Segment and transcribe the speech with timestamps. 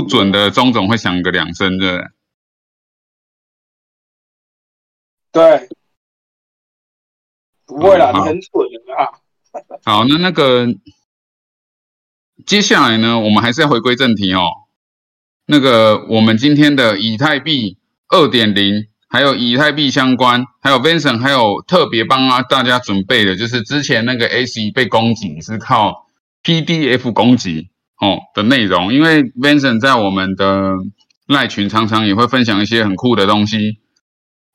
[0.00, 2.08] 不准的钟总会响个两声，对不对？
[5.32, 5.68] 对，
[7.66, 8.52] 不会啦，很蠢
[8.86, 9.10] 的啊。
[9.84, 10.68] 好，那那个
[12.46, 14.48] 接下来呢，我们还是要回归正题哦。
[15.46, 17.78] 那个我们今天的以太币
[18.08, 26.06] 二点零，还有以太币相关，还有 Vincent 还有特别帮啊大家准备的，就是之前那个 S 被攻击是靠
[26.44, 27.70] PDF 攻击
[28.00, 30.74] 哦的内容，因为 Vincent 在我们的
[31.26, 33.78] 赖群常常也会分享一些很酷的东西，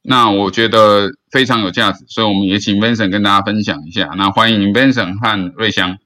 [0.02, 4.12] 那我觉得非常有价值，所以我们也请 Vincent 跟大家分享一下。
[4.18, 5.98] 那欢迎 Vincent 和瑞香。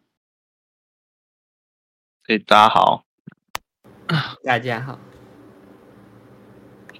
[2.28, 3.04] 哎，大家好，
[4.44, 5.00] 大家好，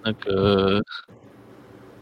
[0.04, 0.82] 那个，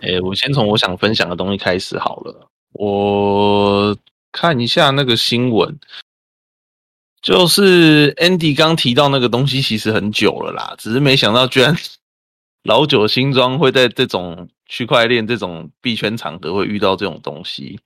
[0.01, 2.49] 哎，我先从我想分享的东西开始好了。
[2.73, 3.97] 我
[4.31, 5.79] 看一下那个新闻，
[7.25, 11.75] 就是 Andy 刚提到那个东西，其实很久了啦，只是没想到居然
[12.61, 17.79] 老酒新装会在这种区块链这种币圈场合会遇到这种东西。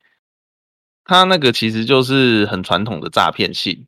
[1.06, 3.88] 它那个其实就是很传统的诈骗信。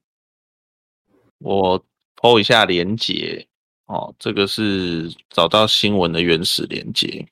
[1.40, 1.84] 我
[2.16, 3.46] PO 一下连接
[3.88, 7.28] 哦，这个是找到新闻的原始连接。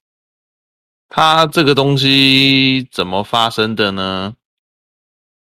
[1.08, 4.36] 它这个东西怎么发生的呢？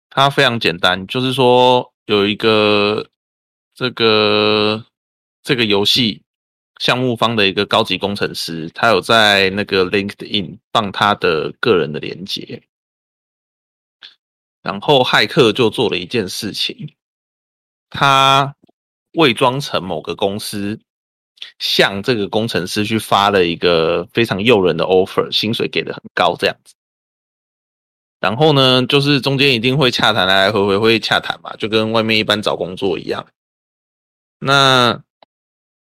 [0.10, 3.10] 它非常简单，就是说有一个
[3.74, 4.86] 这个
[5.42, 6.22] 这个游戏
[6.80, 12.62] 项目方的一个高级工程师，他有在那个 LinkedIn 放他的个人的连接，
[14.62, 16.94] 然后骇客就做了一件事情，
[17.90, 18.56] 他
[19.14, 20.80] 伪装成某个公司，
[21.60, 26.74] 向这个工程师去发了一个非常诱人的 offer，薪水给的很高这样子。
[28.24, 33.26] 然后呢，就是中间一定会洽谈，来来回回会洽谈嘛，就跟外面一般找工作一样。
[34.40, 34.98] 那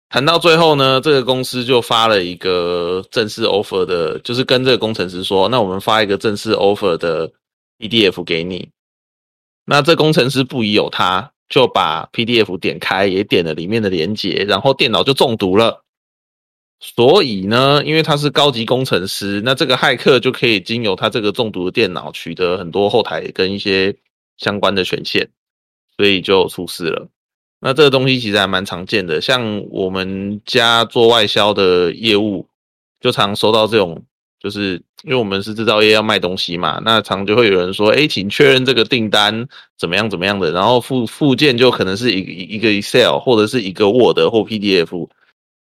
[0.09, 7.29] 谈到最后呢，这个公司就发了一个正式 offer 的，就是跟这个工程师说，那我们发一个正式 offer 的
[7.81, 8.69] PDF 给你。
[9.65, 15.83] 那这工程师不疑有他，就把 PDF 点开，也点了里面的连接，然后电脑就中毒了。
[16.83, 23.95] 所以呢，因为他是高级工程师，那这个骇客就可以经由他这个中毒的电脑取得很多后台跟一些
[24.39, 25.29] 相关的权限，
[25.97, 27.07] 所以就出事了。
[27.61, 32.49] 那这个东西其实还蛮常见的，像我们家做外销的业务，
[32.99, 34.03] 就常收到这种，
[34.39, 39.47] 就是因为我们是制造业要卖东西嘛，那常就会有人说，哎，请确认这个订单
[39.77, 45.11] 怎么样怎么样的，然后附附件就可能是一个一个 Excel 或者是一个 Word 或 PDF，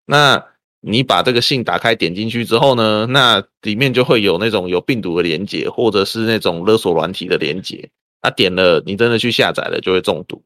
[0.07, 0.43] 那
[0.85, 7.89] 你把这个信打开点进去之后呢，那里面就会有那种有病毒的连接，或者是那种勒索软体的连接。
[8.21, 10.43] 他点了，你真的去下载了，就会中毒，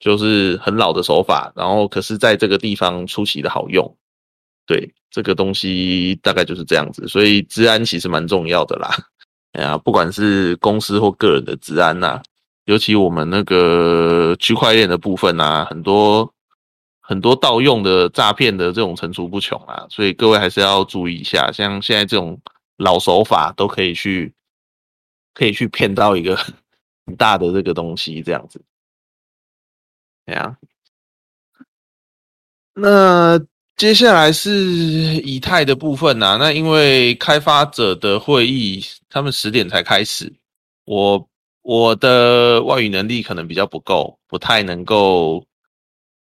[0.00, 1.52] 就是很老的手法。
[1.54, 3.96] 然后可是在这个地方出奇的好用，
[4.66, 7.06] 对这个东西大概就是这样子。
[7.06, 8.90] 所以治安其实蛮重要的啦。
[9.54, 12.20] 哎呀，不管是公司或个人的治安呐、
[12.64, 16.32] 尤其我们那个区块链的部分啊，很多。
[17.08, 21.52] 很多盗用的诈骗的这种层出不穷啊，所以各位还是要注意一下。
[21.52, 22.36] 像现在这种
[22.78, 24.34] 老手法都可以去，
[25.32, 26.34] 可以去骗到一个
[27.06, 28.60] 很大的这个东西，这样子。
[30.26, 30.56] 对啊，
[32.74, 33.40] 那
[33.76, 36.36] 接下来是以太的部分啊。
[36.36, 40.34] 那因为开发者的会议，他们十点才开始，
[40.84, 41.28] 我
[41.62, 45.46] 我的外语能力可能比较不够，不太能够。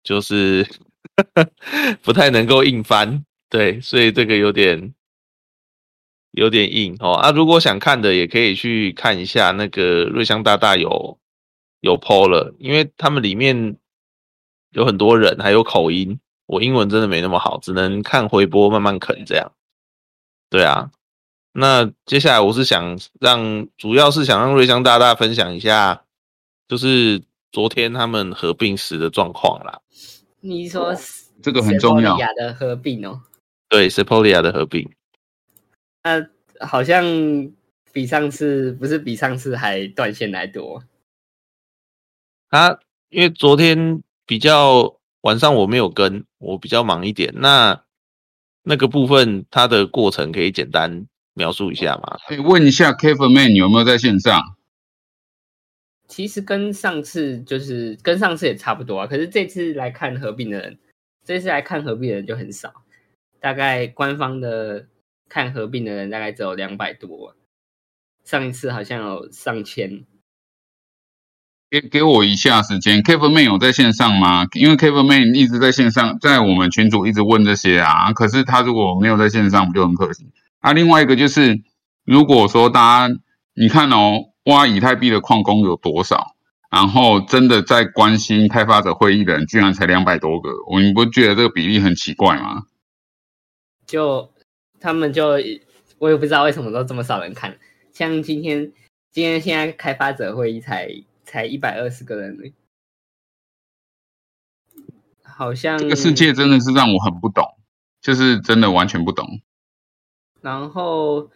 [0.05, 0.69] 就是
[2.03, 4.93] 不太能够硬翻，对，所以这个有点
[6.33, 7.15] 有点硬哦。
[7.15, 11.19] 啊，如果想看的，也可以去看一下那个瑞香大大有
[11.81, 13.79] 有 PO 了，因为他们里面
[14.73, 19.53] 有很多人，还有口音，我英文真的没那么好，只能看回播慢慢啃这样。
[20.51, 20.91] 对啊，
[21.53, 26.05] 那接下来我是想让，主要是想让瑞香大大分享一下，
[26.69, 27.23] 就是。
[27.55, 29.81] 昨天他们合并时的状况啦，
[30.41, 30.93] 你说
[31.41, 33.21] 这个很重要的合并哦，
[33.69, 34.91] 对 s e p o l i a 的合并，
[36.03, 36.27] 那
[36.67, 37.05] 好像
[37.93, 40.83] 比上次不是比上次还断线来多。
[42.51, 42.81] 他
[43.11, 47.33] 因为昨天比较晚上我没有跟，我比较忙一点。
[47.37, 47.85] 那
[48.65, 52.19] 那个部分它的过程可以简单描述一下吗？
[52.27, 54.43] 可以问一下 Kevin Man 有没有在线上？
[56.07, 60.79] 其实跟上次就是跟上次也差不多啊，可是这次来看合并的人，
[61.25, 62.73] 这次来看合并的人就很少，
[63.41, 64.87] 大概官方的
[65.29, 67.35] 看合并的人大概只有两百多，
[68.25, 70.05] 上一次好像有上千。
[71.71, 74.47] 给给我一下时间，Kevin Man 有在线上吗？
[74.53, 78.13] 因为 Kevin Man 一直在线上，在我们群组一直问这些啊。
[78.13, 80.25] 可是他如果没有在线上，不就很可惜
[80.61, 80.73] 啊？
[80.73, 81.63] 另外一个就是，
[82.05, 83.15] 如果说大家
[83.55, 86.35] 你看哦，挖以太币的矿工有多少？
[86.71, 92.65] 然后真的在关心开发者会议的人，居然才两百多个，我们不觉得这个比例很奇怪吗？
[93.87, 94.31] 就
[94.81, 95.39] 他们就
[95.99, 97.59] 我也不知道为什么都这么少人看，
[97.93, 98.73] 像今天
[99.11, 101.05] 今天现在开发者会议才。
[101.27, 102.53] 才一百二十个人，
[105.25, 107.43] 好像这个世界真的是让我很不懂，
[108.01, 109.41] 就是真的完全不懂。
[110.43, 111.31] 然后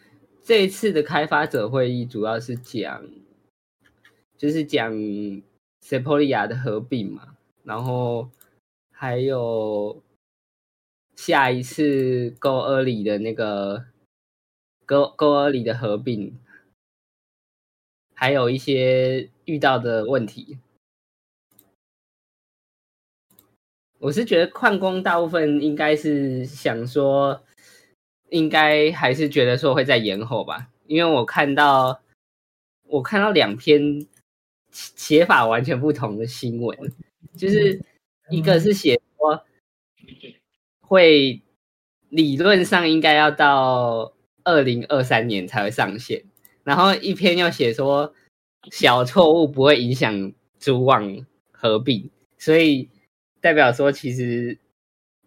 [0.49, 3.06] 这一次的开发者会议主要是讲，
[4.39, 4.91] 就是讲
[5.83, 8.31] Sepolia 的合并嘛，然后
[8.91, 10.03] 还有
[11.15, 13.85] 下一次 Go Early 的那个
[14.87, 16.39] Go Go Early 的合并。
[18.15, 20.59] 还有一些遇到的问题，
[23.99, 27.45] 我是觉得矿工大部分应该是想说，
[28.30, 32.00] 应该还是觉得说会在延后吧，因为我看到
[32.84, 34.06] 我看到两篇
[34.70, 36.76] 写法完全不同的新闻，
[37.36, 37.80] 就是
[38.30, 39.44] 一个是写说
[40.80, 41.42] 会
[42.08, 44.12] 理论上应该要到
[44.44, 46.25] 二零二三年才会上线。
[46.64, 48.12] 然后一篇又写说
[48.70, 52.90] 小错误不会影响主网合并，所以
[53.40, 54.58] 代表说其实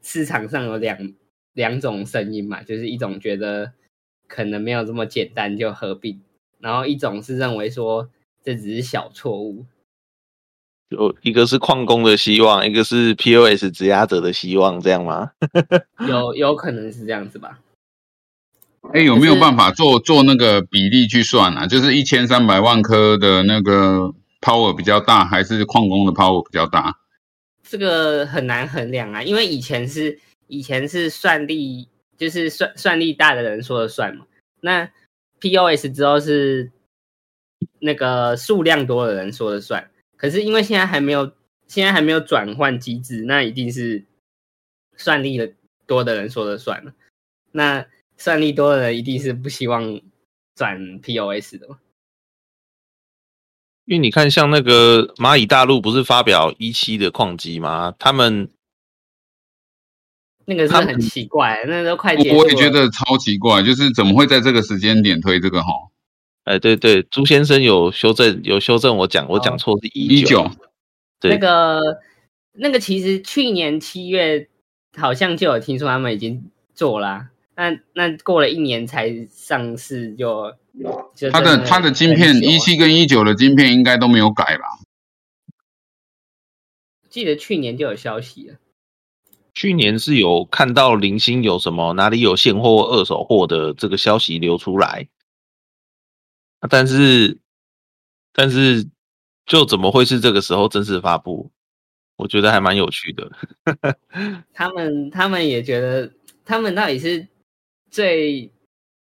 [0.03, 1.13] 市场上有两
[1.53, 3.73] 两种声音嘛，就是一种觉得
[4.27, 6.21] 可能没有这么简单就合并，
[6.59, 8.09] 然后一种是认为说
[8.43, 9.65] 这只是小错误。
[10.89, 15.31] 就一个是矿工的希望，一个是 POS 质押者的希望，这样吗？
[16.07, 17.59] 有有可能是这样子吧。
[18.93, 21.65] 哎，有没有办法做做那个比例去算啊？
[21.65, 26.97] 就是一千三百万颗的那个 power 比较大，还是矿工的 power 比较大？
[27.63, 30.19] 这个很难衡量啊，因为以前是
[30.51, 31.87] 以前是算力，
[32.17, 34.27] 就是算算力大的人说了算嘛。
[34.59, 34.91] 那
[35.39, 36.69] POS 之后是
[37.79, 39.89] 那个数量多的人说了算。
[40.17, 41.31] 可是因为现在还没有，
[41.67, 44.03] 现在还没有转换机制，那一定是
[44.97, 45.53] 算力的
[45.87, 46.93] 多的人说了算了。
[47.53, 47.87] 那
[48.17, 50.01] 算力多的人一定是不希望
[50.53, 51.79] 转 POS 的嘛，
[53.85, 57.95] 因为你看，像那个蚂蚁大陆不是发表一期的矿机吗？
[57.97, 58.49] 他们
[60.45, 65.71] 那个是很奇怪，那都快我也觉得超奇怪，就是怎么会在这个时间点推这个哈？
[66.43, 70.49] 哎，对对，朱先生有修正，有修正我讲，我讲错是一九，
[71.19, 71.79] 对那个
[72.53, 74.49] 那个其实去年七月
[74.97, 77.27] 好像就有听说他们已经做了。
[77.55, 80.51] 那那过了一年才上市，就
[81.31, 84.63] 他的他的晶片一七跟一九的晶片应该都没有改吧？
[87.09, 88.55] 记得去年就有消息了，
[89.53, 95.07] 去年是有看到零星有什么哪里有现货二手货的这个消息流出来，
[96.69, 97.39] 但是
[98.33, 98.87] 但是
[99.45, 101.51] 就怎么会是这个时候正式发布？
[102.17, 103.31] 我觉得还蛮有趣的。
[104.53, 106.13] 他们他们也觉得，
[106.45, 107.27] 他们到底是。
[107.91, 108.49] 最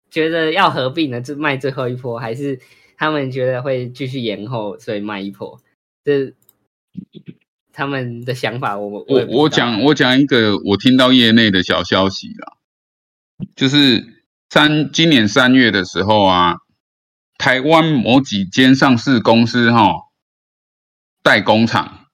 [0.09, 2.59] 觉得要合并的就卖最后一波，还是
[2.97, 5.61] 他们觉得会继续延后，所以卖一波？
[6.03, 6.33] 这
[7.79, 12.57] 他们的想法，我我我讲我讲一个我听到业内的小消息啦，
[13.55, 16.57] 就是三今年三月的时候啊，
[17.37, 19.93] 台湾某几间上市公司哈
[21.23, 22.07] 代工厂，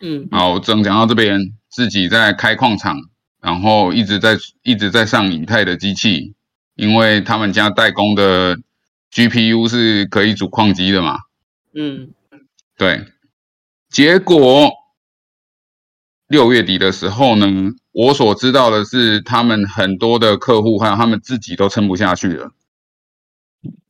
[0.00, 2.96] 嗯，好，正讲到这边，自己在开矿厂。
[3.40, 6.34] 然后一直在一直在上以太的机器，
[6.76, 8.56] 因为他们家代工的
[9.12, 11.18] GPU 是可以组矿机的嘛。
[11.74, 12.12] 嗯，
[12.76, 13.04] 对。
[13.90, 14.70] 结果
[16.32, 17.46] 六月底的时候呢，
[17.92, 22.52] 我所知道的是，他们很多的客户还有他们自己都撑不下去了。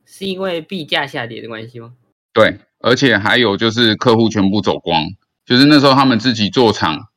[0.05, 1.93] 是因为币价下跌的关系吗？
[2.33, 5.05] 对，而且还有就是客户全部走光，
[5.45, 7.07] 就是那时候他们自己做厂。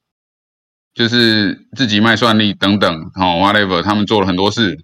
[0.94, 4.78] 就是自己卖算力等等，哦，whatever，他们做了很多事。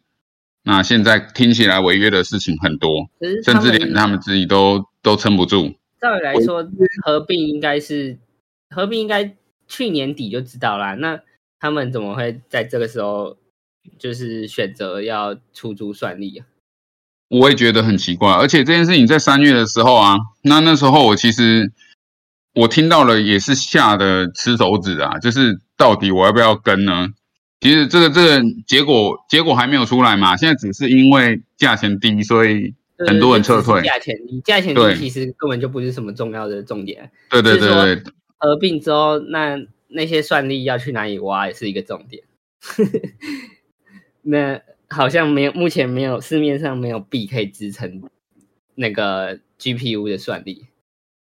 [0.62, 3.08] 那现在听起来违约的事情很多，
[3.42, 5.72] 甚至连他们自己都都撑不住。
[5.98, 6.68] 照理来说，
[7.02, 8.18] 合并应该是
[8.68, 9.34] 合并应该
[9.72, 10.94] 去年底就知道啦。
[10.94, 11.20] 那
[11.58, 13.38] 他们怎么会在这个时候
[13.98, 16.46] 就是选择要出租算力啊？
[17.28, 18.30] 我也觉得很奇怪。
[18.32, 21.72] 而且这件事情在三月的时候啊，那那时候我其实
[22.54, 25.60] 我听到了也是吓得吃手指啊，就是。
[25.74, 27.08] 到底我要不要跟呢？
[27.60, 33.82] 其实这个这个结果结果还没有出来嘛，现在只是因为价钱低，所以很多人撤退。
[33.82, 37.10] 价钱，低价钱低其实根本就不是什么重要的重点。
[37.28, 38.04] 对对对对，
[38.42, 39.56] 合并之后，那
[39.86, 42.24] 那些算力要去哪里挖也是一个重点。
[44.22, 48.02] 那好像没有，目前没有市面上没有币可以支撑
[48.74, 50.66] 那个 GPU 的算力。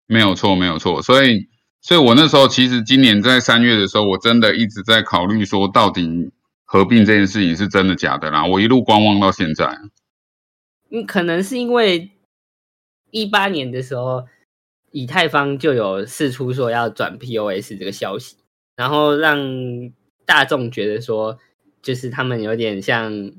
[0.08, 1.02] 没有错，没有错。
[1.02, 1.48] 所以，
[1.82, 6.32] 所以我那时候其实今年在三月的时候，我真的一直在考虑说，到底
[6.64, 8.46] 合并这件事情是真的假的啦。
[8.46, 9.78] 我一路观望到现在。
[10.90, 12.12] 嗯，可能是因为
[13.12, 14.26] 一八年的时候，
[14.92, 18.38] 以太坊就有释出说要转 POS 这个消息，
[18.76, 19.38] 然后让
[20.26, 21.38] 大众觉得说，
[21.82, 23.32] 就是他们有点像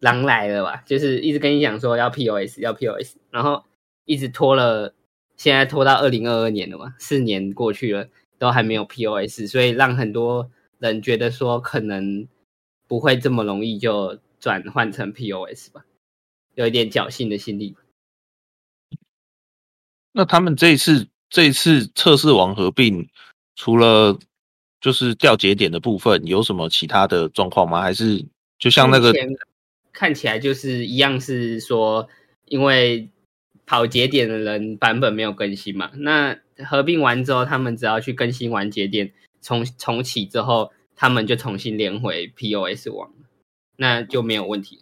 [0.00, 3.64] 狼来了吧，就是一直跟你讲说要 POS 要 POS，然后
[4.04, 4.94] 一直拖了，
[5.36, 8.08] 现在拖到二零二二年了嘛，四年过去了，
[8.38, 12.26] 都还没有 POS，所以让很多人觉得说可能
[12.88, 15.84] 不会这么容易就转换成 POS 吧。
[16.54, 17.76] 有一点侥幸的心理。
[20.12, 23.08] 那他们这一次这一次测试网合并，
[23.54, 24.18] 除了
[24.80, 27.80] 就是掉节点的部分，有什么其他的状况吗？
[27.80, 28.26] 还是
[28.58, 29.14] 就像那个
[29.92, 32.08] 看起来就是一样，是说
[32.46, 33.08] 因为
[33.66, 43.12] 跑节点的人版本没有更新嘛，那合并完之后，他们只要去更新完节点，重重启之后，他们就重新连回 POS 网，
[43.76, 44.80] 那就没有问题。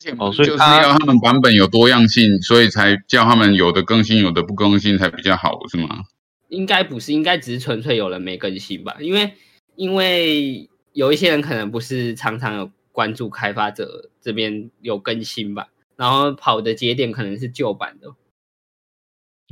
[0.00, 6.04] 就是哦所以就是要他们版本有多样性，所以才叫他们有的更新，有的不更新才比较好，是吗？
[6.48, 8.96] 应该不是，应该只是纯粹有人没更新吧？
[8.98, 9.34] 因为
[9.76, 18.08] 因为有一些人可能不是常常有关注开发者这边有更新吧，然后跑的节点可能是旧版的，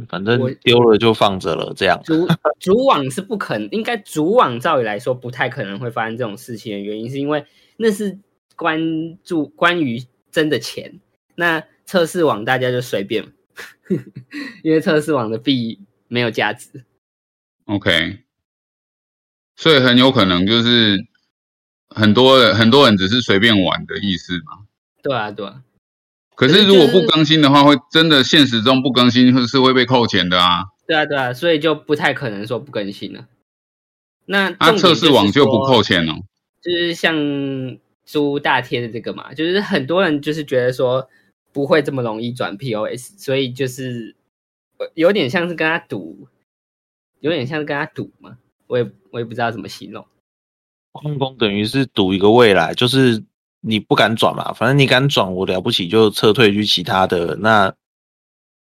[0.08, 2.00] 反正我丢了就放着了，这样。
[2.04, 2.26] 主
[2.58, 7.44] 主网是不可能，应该主网照理来说不太可能会发生这种事情的原因，是因为
[7.76, 8.18] 那是
[8.56, 11.00] 关注关于真的钱，
[11.34, 13.32] 那测试网大家就随便，
[14.62, 16.84] 因为测试网的币没有价值。
[17.66, 18.20] OK，
[19.56, 20.98] 所以很有可能就是
[21.88, 24.66] 很多人很多人只是随便玩的意思嘛。
[25.02, 25.62] 对啊，对啊，
[26.34, 30.64] 可是如果不更新的话，会真的现实中不更新是是会被扣钱的啊。
[30.86, 33.26] 对啊，对啊，所以就不太可能说不更新了。
[34.26, 36.14] 那啊，重点测试网就不扣钱哦。
[36.60, 37.14] 就是像
[38.08, 41.06] 租大贴的这个嘛，就是很多人就是觉得说
[41.52, 44.16] 不会这么容易转 POS，所以就是
[44.78, 46.26] 呃有点像是跟他赌，
[47.20, 50.06] 有点像是跟他赌嘛，我也我也不知道怎么形容。
[50.92, 53.22] 矿工等于是赌一个未来，就是
[53.60, 57.74] 你不敢转嘛，反正你敢转，我了不起就撤退去其他的，那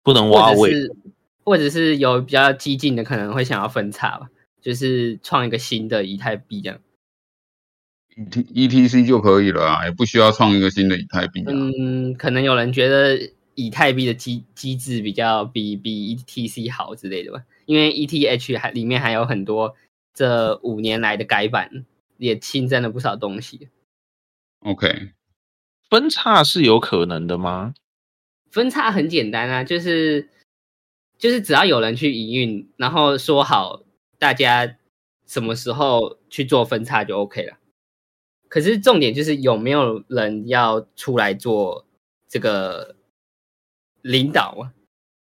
[0.03, 0.73] 不能挖位。
[1.45, 4.29] 或者是有比较激进的，可能会想要分叉吧，
[4.61, 6.77] 就是创一个新的以太币这样。
[8.53, 11.45] E T C 就可以了啊，也不需要创一个新的以太币啊。
[11.47, 19.75] 嗯，可能有人觉得以太币的机机制比较比比 ETC 好之类的吧，因为 ETH 还里面还有很多
[20.13, 21.85] 这五年来的改版，
[22.17, 23.69] 也新增了不少东西。
[24.61, 25.11] OK，
[25.89, 27.73] 分叉是有可能的吗？
[28.51, 30.27] 分叉很简单啊，就是
[31.17, 33.83] 就是只要有人去营运，然后说好
[34.17, 34.75] 大家
[35.25, 37.58] 什么时候去做分叉就 OK 了。
[38.49, 41.85] 可是重点就是有没有人要出来做
[42.27, 42.95] 这个
[44.01, 44.73] 领导啊？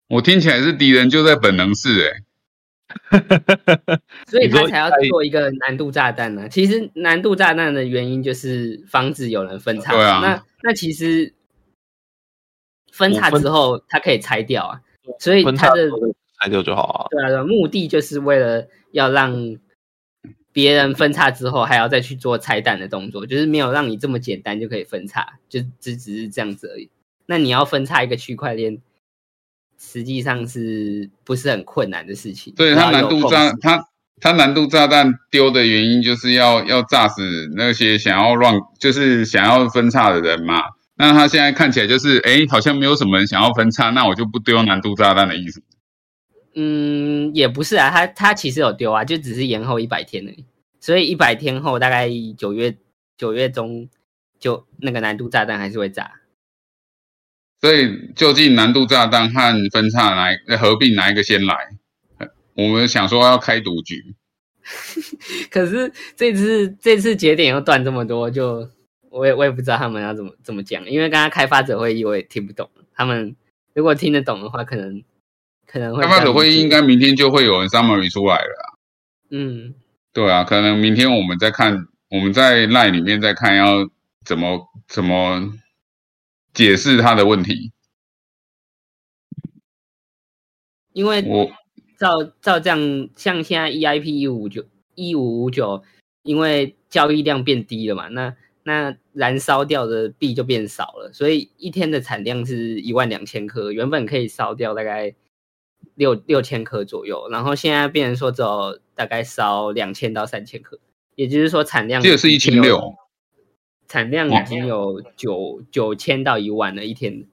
[0.08, 2.22] 我听起来是敌人就在本能寺诶、
[4.26, 9.92] 所以他才要做一个难度炸弹呢、其实难度炸弹的原因就是防止有人分叉。
[9.92, 11.34] 对啊那那其实
[12.90, 14.80] 分叉之后，它可以拆掉啊。
[15.18, 15.90] 所以分它的
[16.40, 17.06] 拆掉就好啊。
[17.10, 19.34] 对啊，对啊目的就是为了要让
[20.58, 26.90] 别人分叉之后还要再去做拆弹的动作，就是没有让你这么简单就可以分叉，就只只是这样子而已。
[27.26, 28.78] 那你要分叉一个区块链，
[29.78, 32.52] 实际上是不是很困难的事情？
[32.56, 33.86] 对它难度炸它
[34.20, 37.22] 它难度炸弹丢的原因就是要要炸死
[37.54, 40.60] 那些想要乱就是想要分叉的人嘛。
[40.96, 45.62] 那他现在看起来就是诶，好像没有什么人想要分叉，那我就不丢难度炸弹的意思。
[46.60, 50.44] 嗯，也不是啊，他他其实有丢啊，就只是延后一百天而已。
[50.80, 52.76] 所以一百天后，大概九月
[53.16, 53.88] 九月中，
[54.40, 56.20] 就那个难度炸弹还是会炸。
[57.60, 61.54] 所以究竟难度炸弹和分叉哪一呃合并哪一个先来？
[62.18, 64.16] 呃我们想说要开赌局，
[65.50, 68.68] 可是这次这次节点又断这么多，就
[69.10, 72.68] 我也我也不知道他们要怎么怎么讲，因为刚刚开发者会议我也听不懂。
[72.94, 73.36] 他们
[73.74, 75.04] 如果听得懂的话，可能
[75.70, 78.66] 可能会开发者会议应该该明天就会有人 summary 出来了啊。
[79.30, 79.74] 嗯
[80.12, 83.88] 对啊，可能明天我们再看，我们在 line 里面再看要
[84.24, 85.52] 怎么怎么
[86.54, 87.70] 解释他的问题。
[90.92, 91.48] 因为我
[91.98, 94.64] 照照这样，像现在 EIP 一五九
[94.96, 95.84] 一五五九，
[96.22, 98.34] 因为交易量变低了嘛，那
[98.64, 105.14] 那燃烧掉的币就变少了，所以一天的产量是一万两千颗，原本可以烧掉大概
[105.98, 110.78] 六六千颗左右，然后现在变成说只有大概烧两千到三千颗，
[111.16, 112.94] 也就是说产量这个是一千六，
[113.88, 117.26] 产量已经有九九千到一万了一天，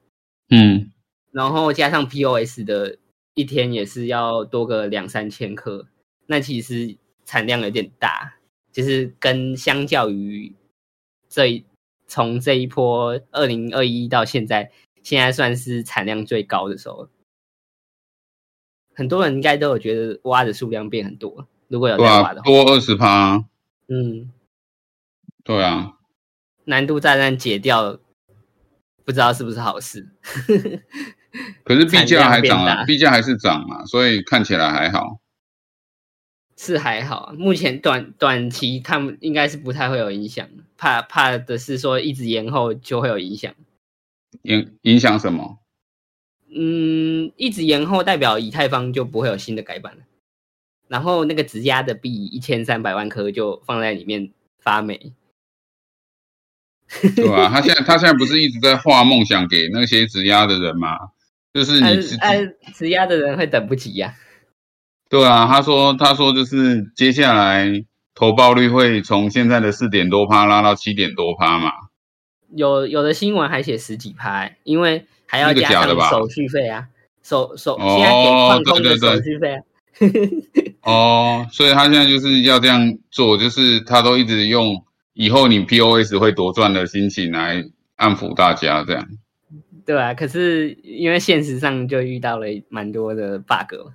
[0.50, 0.92] 嗯，
[1.32, 2.98] 然后加上 POS 的
[3.36, 5.88] 一天也是要多个两三千颗，
[6.26, 8.40] 那其实产量有点大，
[8.72, 10.56] 就是跟相较于
[11.30, 11.64] 这一
[12.08, 14.72] 从这一波二零二一到现在，
[15.04, 17.08] 现在算是产量最高的时候。
[18.96, 23.44] 很多人应该都有觉得挖的数量变很多，如果有在挖的话，多二十趴，
[23.88, 24.32] 嗯，
[25.44, 25.98] 对啊，
[26.64, 28.00] 难度炸弹解掉，
[29.04, 30.10] 不知道是不是好事。
[31.66, 35.20] 可是币价还涨产量变大啊，币价还是涨嘛，所以看起来还好。
[36.58, 40.48] 是还好，目前短短期看应该是不太会有影响，
[40.78, 43.54] 怕怕的是说一直延后就会有影响。
[44.44, 45.60] 影影响什么？
[46.58, 50.04] 嗯，一直延后代表以太坊就不会有新的改版了，
[50.88, 55.14] 然后那个质押的币一千三百万颗就放在里面发霉。
[57.16, 60.98] 对啊、他现在他现在不是一直在画梦想给那些质押的人吗？
[61.52, 62.02] 就是你
[62.74, 64.14] 质押的人会等不及呀、
[65.10, 71.72] 对啊，他说他说就是接下来投报率会从现在的四点多趴拉到七点多趴嘛。
[72.54, 76.88] 有有的新闻还写十几趴、欸因为还要那个加假的手续费啊，
[77.24, 79.62] 手手哦现在给矿工的手续费啊。
[80.84, 87.64] 哦，所以他现在就是要这样做，就是他都一直用以后你 POS 会多赚的心情来
[87.96, 89.08] 安抚大家这样。
[89.86, 93.94] 对啊，可是因为现实上就遇到了蛮多的 bug，嘛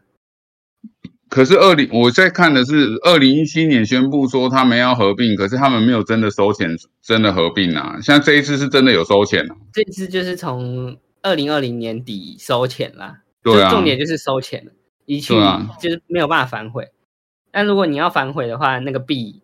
[1.28, 8.00] 可是二零我在看的是二零一七年宣布说他们要合并，可是他们没有真的收钱，真的合并啊。
[8.00, 9.54] 像这一次是真的有收钱啊。
[9.72, 14.72] 这次就是从二零二零年底收钱啦，对啊重点就是收钱了，
[15.06, 15.34] 一去
[15.80, 16.88] 就是没有办法反悔。
[17.50, 19.42] 但如果你要反悔的话，那个币，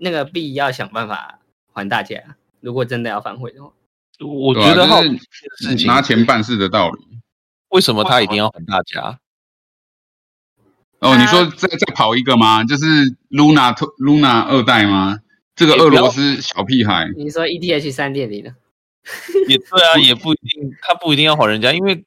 [0.00, 1.38] 那个币要想办法
[1.72, 2.36] 还大家。
[2.60, 3.72] 如果真的要反悔的话，
[4.20, 5.18] 我觉得好奇
[5.58, 6.98] 就是拿钱办事的道理。
[7.68, 9.18] 为什么他一定要还大家？
[10.98, 12.62] 哦，你说再再跑一个吗？
[12.62, 12.84] 就是
[13.30, 15.18] Luna 特 Luna 二代吗？
[15.56, 18.54] 这个俄罗斯小屁孩，你说 ETH 三点零呢？
[19.48, 22.04] 也对啊，也不一定，他不一定要还人家，因为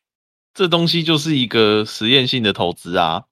[0.53, 3.23] 这东西就是一个实验性的投资啊。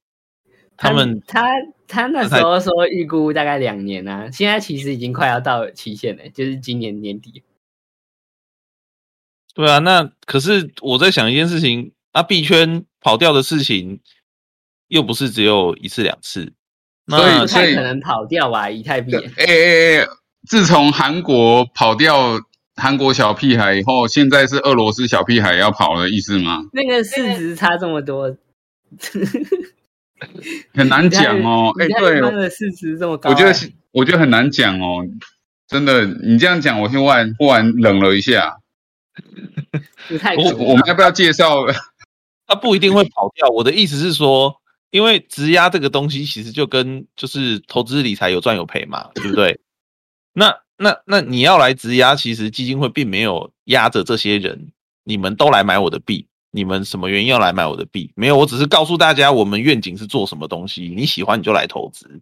[0.76, 1.48] 他们他
[1.88, 7.44] 他那时候说预估大概两年啊，现在其实已经快要到期限了，就是今年年底。
[9.54, 14.02] 对啊，那可是我在想一件事情，啊，币圈跑掉的事情
[14.88, 16.52] 又不是只有一次两次，
[17.08, 18.70] 所以那不所以太可能跑掉吧？
[18.70, 20.08] 以太币哎哎哎，
[20.48, 22.42] 自从韩国跑掉
[22.76, 26.64] 韩国小屁孩以后，现在是俄罗斯小屁孩要跑的意思吗？
[26.74, 28.36] 那个市值差这么多，
[30.74, 31.72] 很难讲哦。
[31.80, 33.54] 哎，对，市值这么高、我觉得，
[33.92, 35.06] 我觉得很难讲哦。
[35.68, 38.58] 真的，你这样讲，我忽然忽然冷了一下。
[40.38, 41.66] 我我们要不要介绍？
[42.46, 43.48] 他不一定会跑掉。
[43.50, 44.56] 我的意思是说，
[44.92, 49.60] 因为质押这个东西其实就跟就是投资理财有赚有赔嘛，对不对？
[50.34, 54.72] 那那那你要来质押，其实基金会并没有压着这些人，
[55.04, 58.12] 你们都来买我的币，你们什么原因要来买我的币？
[58.16, 62.22] 没有，我只是告诉大家我们愿景是做什么东西，你喜欢你就来投资。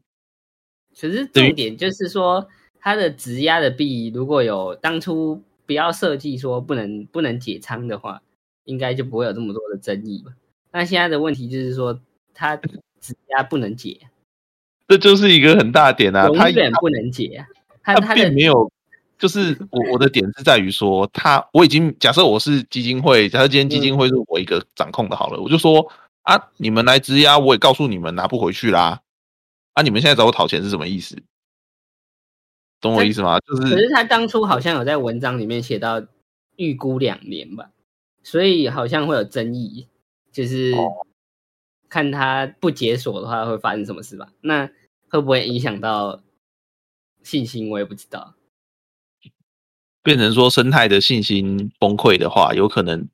[1.00, 2.48] 可是重点就是说，
[2.80, 8.22] 它的质押的币如果有当初不要设计说不能不能解仓的话，
[8.66, 10.34] 应该就不会有这么多的争议吧？
[10.72, 12.00] 那现在的问题就是说，
[12.34, 12.58] 它
[13.00, 14.02] 质押不能解，
[14.88, 17.48] 这就是一个很大的点啊，永它远不能解啊！
[17.94, 18.72] 它它它的并没有，
[19.18, 25.92] 就是我我的点是在于说，他我已经假设我是基金会，假设今天基金会是我一个掌控的，好了，我就说
[26.24, 29.02] 啊，你们来质押，我也告诉你们拿不回去啦，
[29.74, 31.22] 啊，你们现在找我讨钱是什么意思？
[32.80, 33.40] 懂我意思吗？
[33.42, 36.04] 就是可是他当初好像有在文章里面写到
[36.56, 37.70] 预估两年吧，
[38.24, 39.88] 所以好像会有争议，
[40.32, 41.06] 就是哦
[41.90, 44.30] 看他不解锁的话会发生什么事吧？
[44.42, 44.68] 那
[45.10, 46.22] 会不会影响到
[47.24, 47.70] 信心？
[47.70, 48.36] 我也不知道。
[50.04, 53.08] 变成说生态的信心崩溃的话，有可能。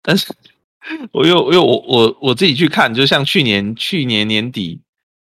[0.00, 0.34] 但是
[1.12, 4.80] 我又因为我我我自己去看，就像去年去年年底，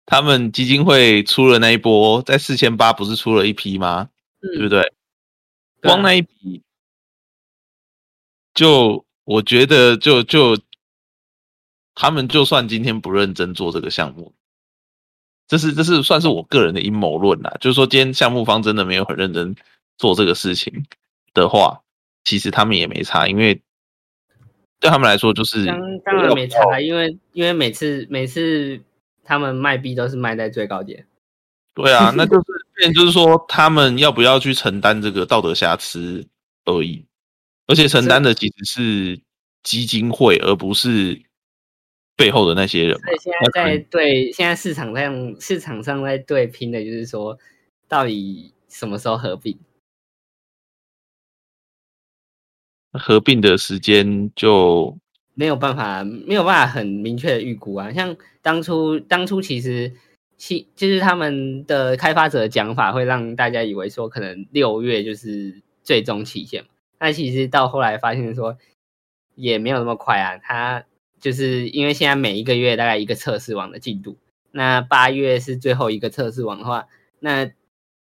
[0.05, 4.09] 他们基金会出了那一波，在四千八不是出了一批吗？
[4.41, 4.93] 对不嗯，对？
[5.81, 6.63] 光那一笔，
[8.53, 10.57] 就我觉得就就
[11.93, 14.33] 他们就算今天不认真做这个项目，
[15.47, 17.55] 这是这是算是我个人的阴谋论啦。
[17.59, 19.55] 就是说，今天项目方真的没有很认真
[19.97, 20.85] 做这个事情
[21.33, 21.81] 的话，
[22.23, 23.61] 其实他们也没差，因为
[24.79, 28.79] 对他们来说就是当当然没差啊，因为因为每次每次
[29.23, 31.05] 他们卖币都是卖在最高点。
[31.75, 36.23] 对啊，那就是变就是说，他们要不要去承担这个道德瑕疵
[36.65, 37.03] 而已，
[37.65, 39.21] 而且承担的其实是
[39.63, 41.19] 基金会，而不是
[42.15, 43.05] 背后的那些人嘛。
[43.05, 47.37] 所以现在在对现在市场上市场上在对拼的就是说，
[47.87, 49.57] 到底什么时候合并？
[52.91, 54.95] 合并的时间就
[55.33, 57.91] 没有办法没有办法很明确的预估啊。
[57.91, 59.91] 像当初当初其实
[60.37, 66.69] 其就是他们的开发者的讲法，会让大家以为说可能六月就是最终期限嘛。
[66.99, 68.57] 那其实到后来发现说
[69.33, 70.37] 也没有那么快啊。
[70.37, 70.85] 它
[71.23, 74.17] 就是因为现在每一个月大概一个测试网的进度，
[74.51, 76.87] 那八月是最后一个测试网的话，
[77.21, 77.49] 那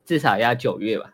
[0.04, 1.12] 至少要九月吧。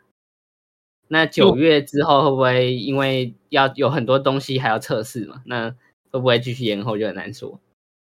[1.10, 5.42] 那九月之后会不会因为要有很多东西还要测试嘛？
[5.46, 5.70] 那
[6.12, 7.60] 会不会继续延后就很难说。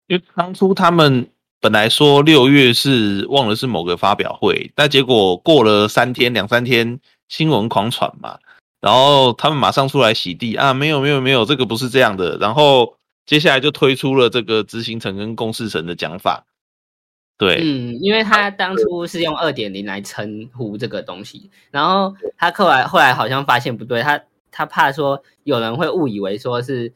[0.07, 1.29] 因为当初他们
[1.61, 8.39] 本来说六月是忘了是某个发表会，但结果过了三天两三天新闻狂传嘛，
[8.81, 12.39] 然后他们马上出来洗地啊，没有没有没有，这个不是这样的。
[12.39, 16.47] 然后接下来就推出了这个执行层跟共事层的讲法。
[17.37, 26.93] 对，嗯，因为他当初是用二点零来称呼这个东西，然后他后来后来好像发现不对，他他怕说有人会误以为说是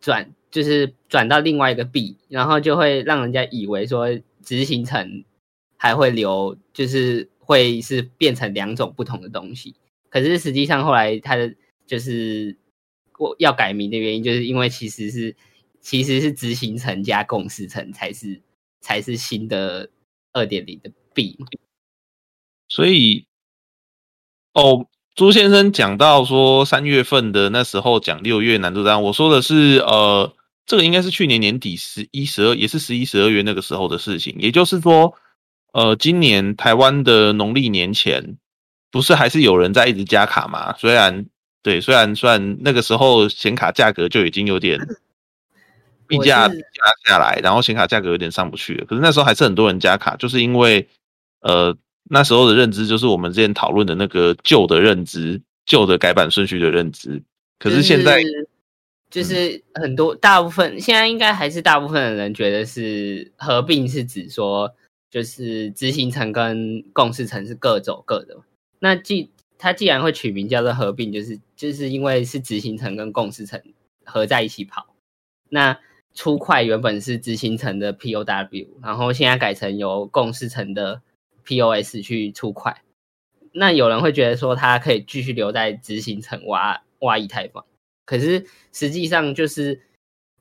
[0.00, 4.08] 转就是转到另外一个币，然后就会让人家以为说
[4.44, 5.24] 执行层
[5.78, 9.74] 还会留，就是会是变成两种不同的东西。
[10.10, 11.54] 可是实际上后来他的
[11.86, 12.54] 就是
[13.16, 15.34] 我要改名的原因，就是因为其实是
[15.80, 18.40] 其实是执行层加共识层才是。
[18.82, 19.90] 才是新的
[20.32, 21.36] 二点零的币，
[22.66, 23.26] 所以
[24.54, 34.34] 哦，朱先生讲到说三月份的那时候讲六月难度单，我说的是呃，这个应该是去年年底十一十二，也是十一十二月那个时候的事情。
[34.38, 35.14] 也就是说，
[35.74, 38.38] 呃，今年台湾的农历年前，
[38.90, 40.74] 不是还是有人在一直加卡吗？
[40.78, 41.26] 虽然
[41.62, 44.80] 对，虽然虽然那个时候显卡价格就已经有点。
[46.10, 46.52] 币价压
[47.06, 48.84] 下来，然后显卡价格有点上不去了。
[48.84, 50.86] 可是那时候还是很多人加卡，就是因为
[51.40, 51.74] 呃
[52.10, 57.22] 那时候的认知就是我们之前讨论的那个旧的认知，旧的改版顺序的认知。
[57.60, 58.20] 可是现在
[59.10, 64.74] 就是很多大部分现在应该还是大部分的人觉得是合并是指说
[65.10, 68.36] 就是执行层跟共识层是各走各的。
[68.80, 73.62] 那既它既然会取名叫做合并，就是就是因为是执行层跟共识层
[74.04, 74.86] 合在一起跑，
[75.48, 75.78] 那。
[76.20, 81.00] 出块原本是执行层的 POW，然后现在改成由共识层的
[81.46, 82.82] POS 去出块。
[83.52, 87.64] 那有人会觉得说，他可以继续留在执行层挖挖以太坊，
[88.04, 89.80] 可是实际上就是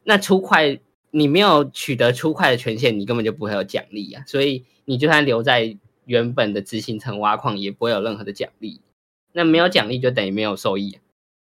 [0.04, 4.22] 那出块，你没有取得出块的权限，你根本就不会有奖励啊。
[4.28, 8.82] 所以你就算留在原本的执行层挖矿，也不会有任何的奖励。
[9.32, 11.00] 那没有奖励，就等于没有收益。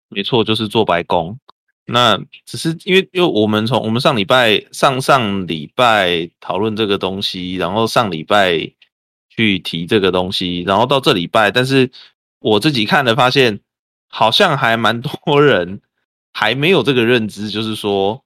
[0.10, 1.38] 没错，就是做白工。
[1.88, 8.58] 那只是因为，因为我们从我们上礼拜、上上礼拜讨论这个东西，然后上礼拜
[9.30, 11.92] 去提这个东西，然后到这礼拜，但是
[12.40, 13.60] 我自己看了发现，
[14.08, 15.80] 好像还蛮多人
[16.34, 18.24] 还没有这个认知，就是说，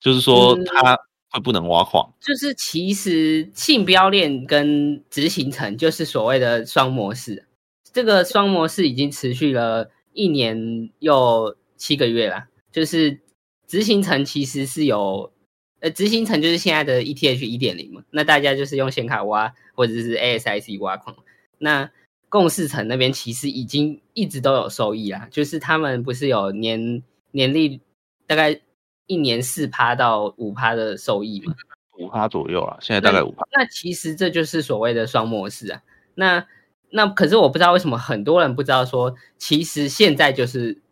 [0.00, 0.96] 就是说他
[1.30, 2.08] 会不能挖矿。
[2.20, 7.48] 就是其实信标链跟执行层就是所谓的双模式，
[7.92, 11.56] 这个双模式已经持续了一年又。
[11.78, 13.20] 七个月啦，就是
[13.66, 15.32] 执行层其实是有，
[15.80, 21.16] 呃，执行层就是现在的 ETH 一点零嘛，那大家就是用显卡挖或者是 ASIC 挖矿，
[21.58, 21.88] 那
[22.28, 27.80] 共识层那边其实已经一直都有收益啦，就是他们不是有年年利
[28.26, 28.60] 大概
[29.06, 31.54] 一年四趴到五趴的收益嘛，
[31.98, 33.46] 五趴左右啊，现在大概五趴。
[33.52, 35.82] 那其实这就是所谓的双模式啊，
[36.16, 36.46] 那
[36.90, 40.82] 那可是我不知道为什么很多人不知道说，其实现在就是。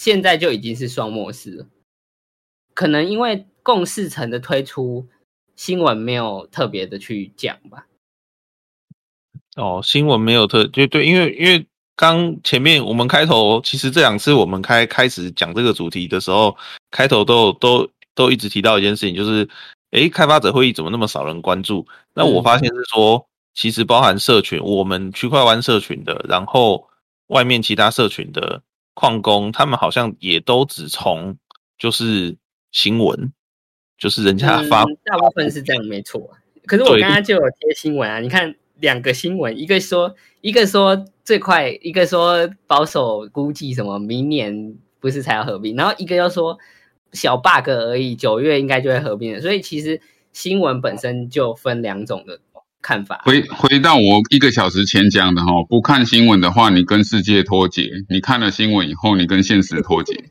[0.00, 1.66] 现在就已经是双模式了，
[2.72, 5.06] 可能因为共识层的推出，
[5.56, 7.86] 新闻没有特别的去讲吧。
[9.56, 16.56] 哦，新闻没有特就对，因为因为刚前面我们开头，其实这两次我们开开始讲这个主题的时候，
[16.90, 19.46] 开头都都都一直提到一件事情，就是
[19.90, 21.86] 诶，开发者会议怎么那么少人关注？
[22.14, 26.88] 那我发现是说，其实包含社群，我们区块湾社群的，然后
[27.26, 28.62] 外面其他社群的。
[28.94, 31.36] 矿工他们好像也都只从
[31.78, 32.36] 就是
[32.72, 33.32] 新闻，
[33.98, 36.30] 就是人家发嗯大部分是这样，没错。
[36.66, 46.58] 可是我刚刚就有贴新闻啊，你看两个新闻，一个说一个说最快，一个说保守估计什么明年不是才要合并，然后一个又说
[47.12, 49.40] 小 bug 而已，九月应该就会合并了。
[49.40, 50.00] 所以其实
[50.32, 52.40] 新闻本身就分两种的
[52.82, 53.22] 看法。
[53.24, 60.30] 回回到我一个小时前讲的哈，不看新闻的话，你跟世界脱节；你看了新闻以后，你跟现实脱节。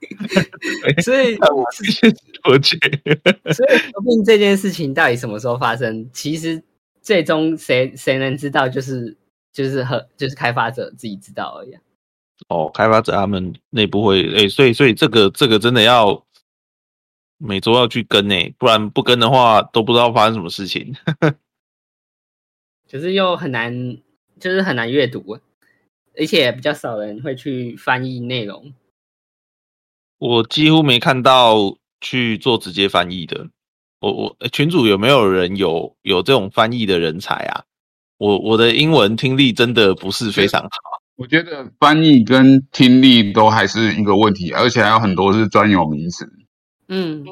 [1.02, 1.36] 所以
[2.48, 2.76] 我觉
[3.52, 6.08] 所以合并这件事情到底什么时候发生？
[6.12, 6.62] 其实
[7.02, 9.16] 最终谁谁能知道，就是
[9.52, 11.80] 就是和就是开发者自己知道而已啊、
[12.48, 16.24] 哦，开发者他们内部会诶、所以所以这个这个真的要
[17.36, 20.94] 每周要去跟诶、不然不跟的话都不知道发生什么事情。
[22.90, 23.98] 可是又很难，
[24.40, 25.38] 就是很难阅读，
[26.18, 28.72] 而且比较少人会去翻译内容。
[30.18, 33.48] 我几乎没看到去做直接翻译的。
[34.00, 37.64] 我我群主有没有人有有这种翻译的人才啊？
[38.16, 40.68] 我我的英文听力真的不是非常好。
[41.16, 46.28] 我觉得翻译跟听力都还是一个问题，而且还有很多是专有名词。
[46.88, 47.24] 嗯，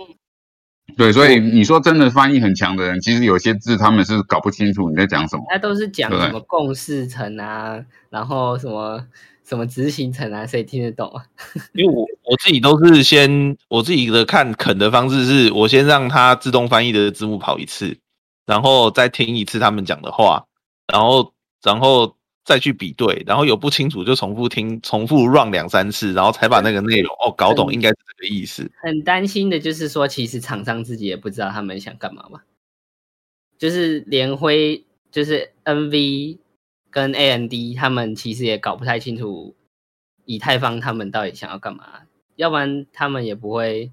[0.96, 5.44] 对，所以你说真的翻译很强的人，其实有些字他们是搞不清楚你在讲什么。
[5.50, 9.04] 那都是讲什么共事层啊，然后什么
[9.44, 11.22] 什么执行层啊，谁听得懂啊？
[11.74, 17.98] 因为我我自己都是先我自己的看啃的方式是，我先让它自动翻译的字幕跑一次，
[18.46, 20.46] 然后再听一次他们讲的话，
[20.90, 22.15] 然后然后
[22.46, 28.70] 再去比对，然后有不清楚就重复听，重复 run 两三次，然后才把那个内容哦搞懂，应该是这个意思。
[28.80, 32.42] 很担心的就是说，其实厂商自己也不知道他们想干嘛嘛。
[33.58, 36.38] 就是联辉，就是 NV
[36.88, 39.56] 跟 AMD，他们其实也搞不太清楚
[40.24, 42.02] 以太坊他们到底想要干嘛，
[42.36, 43.90] 要不然他们也不会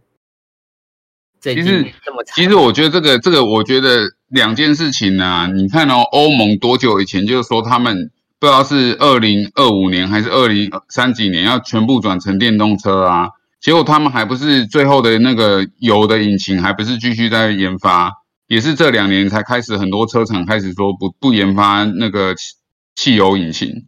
[1.42, 2.36] 这么长。
[2.36, 8.12] 其实我觉得这个这个，我觉得两件事情啊，你看哦，欧盟多久以前就是说他们
[8.44, 13.30] 不知道是二零二五年还是二零三几年要全部转成电动车啊，
[13.62, 18.12] 结果他们还不是最后的那个油的引擎还不是继续在研发，
[18.48, 22.56] 也是这两年才开始很多车厂开始说不不研发那个汽
[22.96, 23.86] 汽油引擎。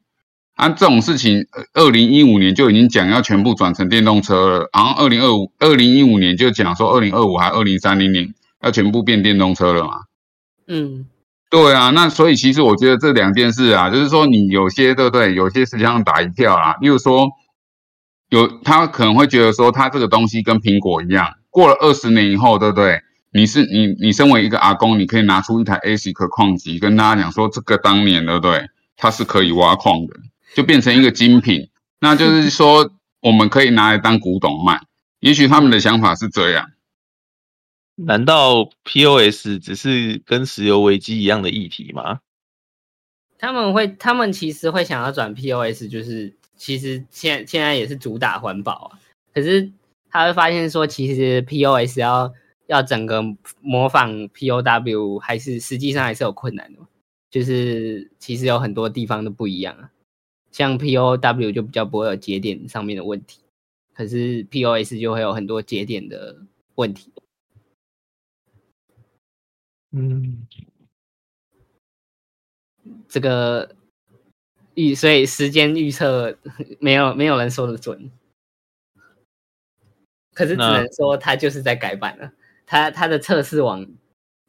[0.54, 9.96] 啊，这种事情，二零一五年就已经讲要全部转成电动车了，然后二零二五、二零一五年就讲说二零二五还二零三零年要全部变电动车了嘛？
[10.70, 11.08] 嗯，
[11.56, 15.34] 对啊，那所以其实我觉得这两件事啊，就是说你有些对不对？
[15.34, 17.30] 有些实际上打一票啊，例如说
[18.28, 23.00] 有他可能会觉得说他这个东西跟苹果一样，过了二十年以后，对不对？
[23.32, 28.68] 你是你你身为一个阿公，你可以拿出一台 ASIC 矿机跟大家讲说，这个当年对不对？
[28.98, 30.16] 它是可以挖矿的。
[30.56, 31.70] 就变成一个精品，
[32.02, 32.92] 那就是说
[33.22, 34.82] 我们可以拿来当古董卖。
[35.22, 36.66] 也许他们的想法是这样。
[37.96, 42.20] 难道 POS 只是跟石油危机一样的议题吗？
[43.38, 49.00] 他们会，他们其实会想要转 POS，就是其实现现在也是主打环保啊。
[49.34, 49.72] 可是
[50.10, 52.34] 他会发现说，其实 POS 要
[52.68, 53.22] 要整个
[53.62, 56.80] 模仿 POW，还是实际上还是有困难的。
[57.30, 59.92] 就是其实有很多地方都不一样啊。
[60.52, 63.42] 像 POW 就比较不会有节点上面的问题，
[63.94, 66.38] 可是 POS 就会有很多节点的
[66.76, 67.12] 问题。
[69.98, 70.46] 嗯，
[73.08, 73.74] 这个
[74.74, 76.38] 预，所以时间预测
[76.80, 78.12] 没有没有人说的准，
[80.34, 82.34] 可是只能说他就是在改版了。
[82.66, 83.88] 他他的测试网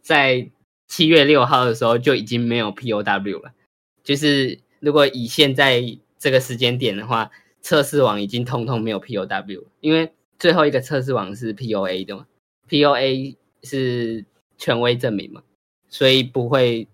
[0.02, 0.50] 在
[0.88, 3.54] 七月六号的时候就已经没有 POW 了，
[4.02, 5.80] 就是如果以现在
[6.18, 7.30] 这个时间点的话，
[7.60, 12.26] 测试网已经通通没有 POW，因为最后一个测试网是 POA 的嘛
[12.68, 14.24] ，POA 是
[14.58, 15.42] 权威证明嘛，
[15.88, 16.86] 所以不会。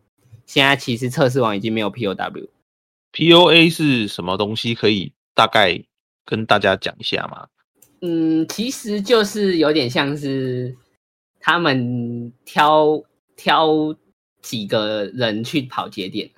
[0.45, 2.49] 现在其实测试网已经没有 POW。
[3.13, 4.75] POA 是什么东西？
[4.75, 5.83] 可以大概
[6.27, 7.49] 跟大家讲一下吗？
[8.01, 10.77] 嗯，其实就是有点像是
[11.41, 13.03] 他们挑
[13.37, 13.97] 挑
[14.43, 16.29] 几个人去跑节点，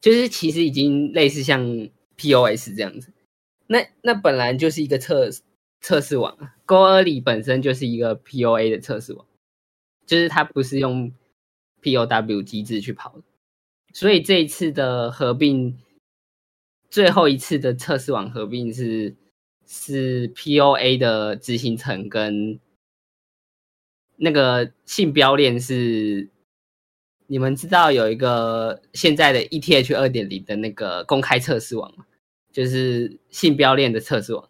[0.00, 1.64] 就是其实已经类似像
[2.16, 3.12] POS 这样子。
[3.66, 5.30] 那那本来就是一个测
[5.80, 9.26] 测试网啊，Go Early 本身就是一个 POA 的测试网，
[10.06, 11.12] 就是它不是用
[11.82, 13.22] POW 机制去跑的。
[13.92, 15.78] 所以这一次的合并，
[16.90, 19.14] 最后一次的测试网合并是
[19.66, 22.60] 是 POA 的执行层跟
[24.16, 26.28] 那个信标链是，
[27.26, 32.06] 你们知道有一个现在的 ETH 二点零的那个公开测试网吗？
[32.52, 34.48] 就是信标链的测试网，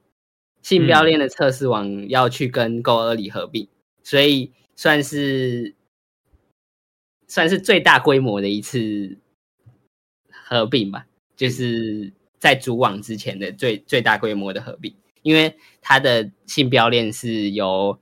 [0.63, 3.69] 信标链的测试网要去跟 Go 二里合并，
[4.05, 5.75] 所以算是
[7.27, 9.19] 算是最大规模的一次
[10.31, 17.99] 合并吧，就是在主网之前的最最大规模的合并，因为它的性标链是由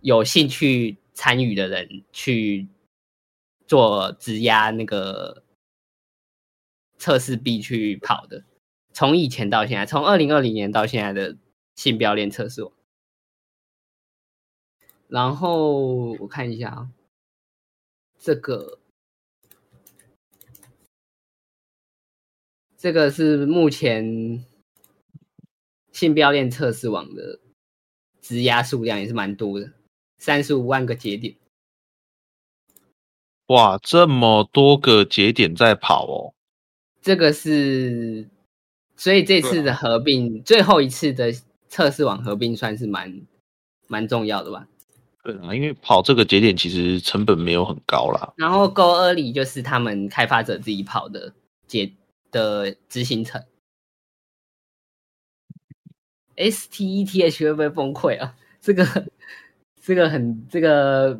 [0.00, 2.66] 有兴趣参与的人去
[3.66, 5.44] 做质押那个
[6.96, 8.42] 测试币去跑的，
[8.92, 11.36] 从以前到现在，从二零二零年到现在的
[11.76, 12.72] 性标链测试网。
[15.08, 16.88] 然后我看一下啊，
[18.18, 18.78] 这个
[22.76, 24.44] 这个是目前
[25.92, 27.40] 信标链测试网的
[28.20, 29.72] 质押数量也是蛮多的，
[30.18, 31.34] 三十五万个节点。
[33.46, 36.34] 哇，这么多个节点在跑哦。
[37.00, 38.28] 这个是，
[38.94, 41.32] 所以这次的合并，最后一次的
[41.68, 43.22] 测试网合并算是蛮
[43.86, 44.68] 蛮重要的吧。
[45.24, 48.32] 对啊，因为跑这个节点其实成本没有很高啦。
[48.36, 51.32] 然后 Go Early 就是他们开发者自己跑的
[51.66, 51.92] 节
[52.30, 53.42] 的执行层。
[56.36, 58.34] STETH 会不会崩溃啊？
[58.60, 58.86] 这个
[59.82, 61.18] 这个很这个，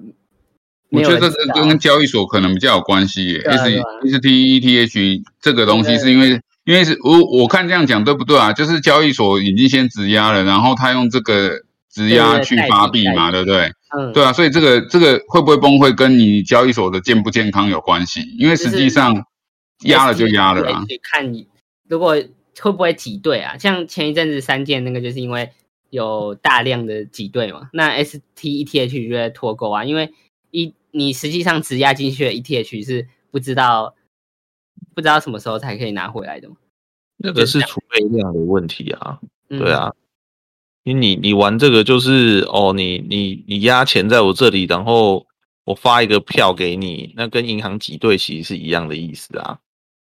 [0.91, 3.41] 我觉得这个跟交易所可能比较有关系耶。
[3.41, 8.53] STETH 这个东西是因为因为是我我看这样讲对不对啊？
[8.53, 13.73] 就是交易所已经先质押了，然后他用这个质押去发币嘛，对不对？
[13.97, 18.23] 嗯，对啊，所以这个这个会不会崩溃，跟你交易所的健不健康有关系。
[18.39, 19.27] 因为实际上
[19.85, 20.85] 压了就压了啊。
[21.03, 21.49] 看你
[21.89, 22.17] 如果
[22.61, 23.57] 会不会挤兑啊？
[23.57, 25.51] 像前一阵子三件那个，就是因为
[25.91, 30.13] 有大量的挤兑嘛，那 STETH 就在脱钩啊，因为
[30.51, 33.95] 一你实际上质押进去的 ETH 是不知道
[34.95, 36.57] 不知道什么时候才可以拿回来的嘛。
[37.17, 39.19] 那个是储备量的问题啊。
[39.49, 39.93] 嗯、对，啊，
[40.85, 45.27] 因为你你玩这个就是哦，你你你压钱在我这里，然后
[45.65, 49.59] 我发一个票给你，那跟银行挤兑其实是一样的意思啊。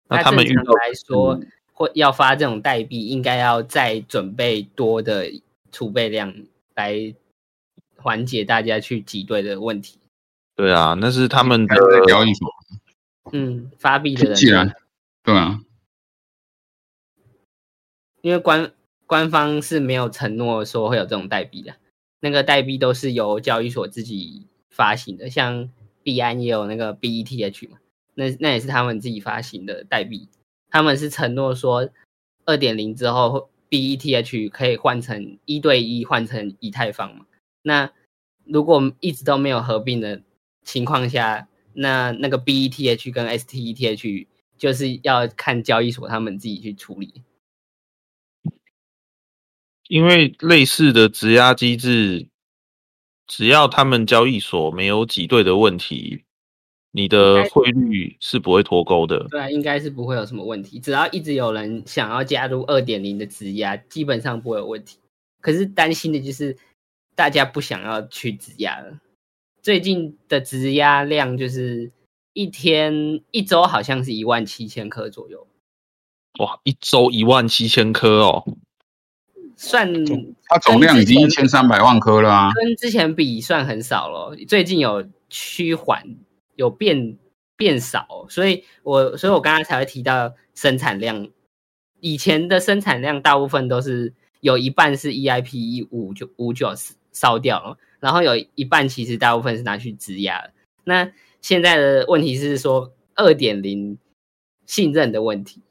[0.08, 5.30] 那那他们遇到正常来说嗯，或要发这种代币，应该要再准备多的
[5.72, 6.34] 储备量
[6.74, 7.14] 来
[7.96, 9.98] 缓解大家去挤兑的问题。
[10.54, 11.76] 对啊，那是他们的
[12.06, 12.48] 交易所，
[13.32, 14.74] 嗯，发币的人既然
[15.22, 15.60] 对啊，
[18.20, 18.72] 因为官
[19.06, 21.76] 官方是没有承诺说会有这种代币的，
[22.20, 25.70] 那个代币都是由交易所自己发行的，像
[26.02, 27.78] 币安也有那个 BETH 嘛，
[28.14, 30.28] 那那也是他们自己发行的代币，
[30.70, 31.88] 他们是承诺说
[32.44, 37.26] 二点零之后 BETH 可以换成一对一换成以太坊嘛，
[37.62, 37.92] 那
[38.44, 40.22] 如果一直都没有合并的
[40.64, 44.26] 情况下，那那个 BETH 跟 STETH
[44.58, 47.22] 就是要看交易所他们自己去处理。
[49.88, 52.26] 因为类似的质押机制，
[53.26, 56.24] 只要他们交易所没有挤兑的问题，
[56.90, 59.26] 你的汇率是不会脱钩的。
[59.30, 60.78] 对啊，应该是不会有什么问题。
[60.78, 64.98] 只要一直有人想要加入二点零的质押，基本上不会有问题。
[65.40, 66.56] 可是担心的就是
[67.14, 68.98] 大家不想要去质押了。
[69.62, 71.90] 最近的质押量就是
[72.32, 75.46] 一天一周好像是一万七千颗左右，
[76.38, 78.44] 哇，一周一万七千颗哦，
[79.56, 79.92] 算
[80.44, 82.50] 它总量已经一千三百万颗了啊。
[82.54, 84.36] 跟之前比算很少了。
[84.46, 86.16] 最近有趋缓，
[86.54, 87.18] 有变
[87.56, 91.28] 变少，所以我所以我刚刚才会提到生产量。
[92.00, 96.74] 以前的生产量大部分都是有一半是 EIP 五九五九
[97.10, 100.50] 烧掉了，然后有一半其实大部分是拿去质押了。
[100.84, 103.98] 那现在的问题是说二点零
[104.66, 105.62] 信任的问题，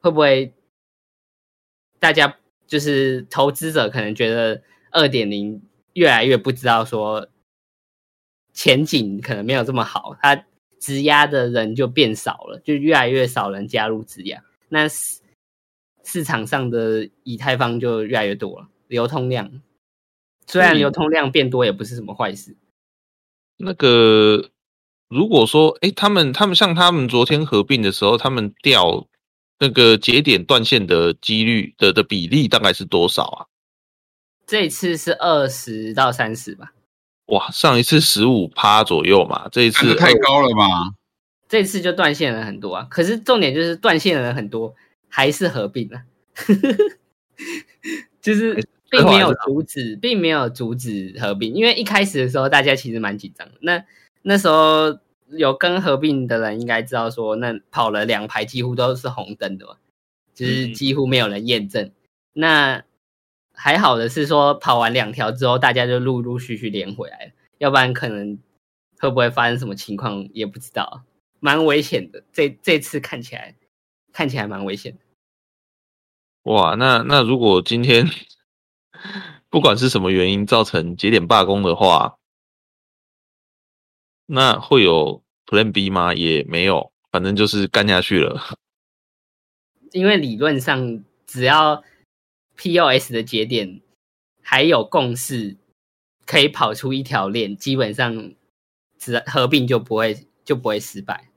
[0.00, 0.52] 会不会
[2.00, 2.36] 大家
[2.68, 5.60] 就是投资者可能觉得二点零
[5.94, 7.26] 越来越不知道说
[8.52, 10.44] 前景可能没有这么好，它
[10.78, 15.20] 质押的人就变少了，就越来越少人加入质押，那市
[16.04, 19.60] 市场上的以太坊就越来越多了，流通量。
[20.46, 22.56] 虽然流通量变多也不是什么坏事，
[23.58, 24.50] 那个
[25.08, 29.06] 如果说，诶，他们他们像他们昨天合并的时候，他们调
[29.58, 33.46] 那个节点断线的几率的的比例大概是多少啊？
[34.46, 36.72] 这一次是二十到三十吧，
[37.26, 40.94] 哇，上一次十五趴左右嘛，这一次太高了吧？
[41.48, 42.86] 这次就断线了很多啊。
[42.90, 44.74] 可是重点就是断线的人很多，
[45.08, 46.02] 还是合并了，
[48.22, 51.52] 就是并没有阻止，并没有阻止合并。
[51.52, 53.54] 因为一开始的时候，大家其实蛮紧张的。
[53.60, 53.84] 那
[54.22, 54.98] 那时候
[55.30, 59.76] 有跟合并的人应该知道说，那跑了两排几乎都是红灯的嘛，
[60.34, 61.92] 就是嗯几乎没有人验证。
[62.32, 62.82] 那
[63.52, 68.38] 还好的是说，跑完两条之后，大家就陆陆续续连回来了，要不然可能
[69.00, 71.02] 会不会发生什么情况也不知道，
[71.40, 72.22] 蛮危险的。
[72.32, 73.54] 这这次看起来
[74.12, 74.98] 看起来蛮危险的。
[76.44, 78.08] 哇，那那如果今天
[79.50, 82.17] 不管是什么原因造成节点罢工的话，
[84.30, 86.12] 那会有 Plan B 吗？
[86.12, 88.38] 也没有，反正就是干下去了。
[89.92, 91.82] 因为理论上，只要
[92.58, 93.80] POS 的节点
[94.42, 95.56] 还有共识，
[96.26, 98.34] 可以跑出一条链，基本上
[98.98, 101.30] 只合并就不会就不会失败。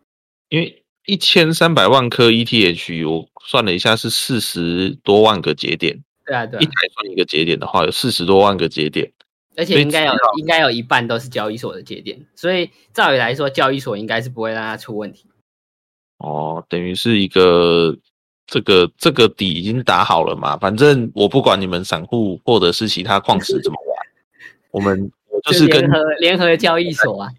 [0.50, 9.14] 因为一千三百万颗 ETH，我算了一下是四十多万个节点，对啊，对啊，一台算一个节点的话，有四十多万个节点。
[9.58, 15.26] 而且应该有应该有一半都是交易所的节点，所以照理来说，交易所应该是不会让它出问题。
[16.18, 17.98] 哦，等于是一个
[18.48, 20.56] 这个这个底已经打好了嘛？
[20.58, 23.98] 反正我不管你们散户或者是其他矿石怎么玩，
[24.72, 27.30] 我们 我就是跟联合联合交易所啊，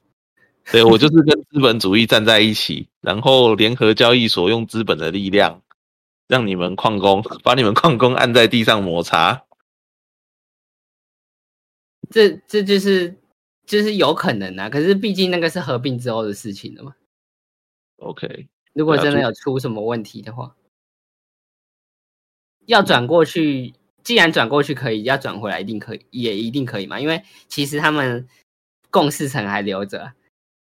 [0.70, 5.62] 对我就是跟资本主义站在一起，然后联合交易所用资本的力量，
[6.28, 9.44] 让你们矿工把你们矿工按在地上摩擦。
[12.12, 13.16] 这这就是
[13.66, 16.94] 就是有可能啊，可是毕竟那个是合并之后的事情了嘛。
[17.96, 20.54] OK，如果真的有出什么问题的话，
[22.66, 27.00] 要转过去，既然转过去可以，要转回来一定可以，也一定可以嘛。
[27.00, 28.28] 因为其实他们
[28.90, 30.14] 共识层还留着啊，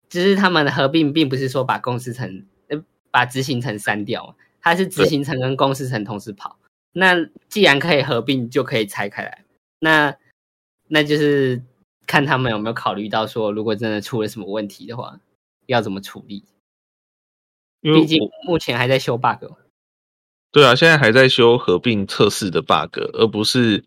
[0.09, 6.59] 只是他们的合并并不是说把共识层呃把执行层删掉，它是执行层跟共识层同时跑。
[6.93, 7.15] 那
[7.49, 9.45] 既然可以合并，就可以拆开来。
[9.79, 10.15] 那
[10.93, 11.63] 那就是
[12.05, 15.21] 看他们有没有考虑到说，如果真的出了什么问题的话，
[15.67, 16.45] 要怎么处理。
[17.81, 19.53] 因为毕竟目前还在修 bug。
[20.51, 23.85] 对啊，现在还在修合并测试的 bug，而不是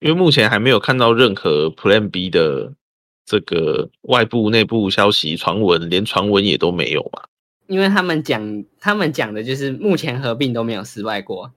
[0.00, 2.74] 因为目前还没有看到任何 Plan B 的
[3.24, 7.22] 这个外部、内部消息传闻，连传闻也都没有嘛。
[7.68, 11.52] 因为他们讲，他们讲的就是目前合并都没有失败过。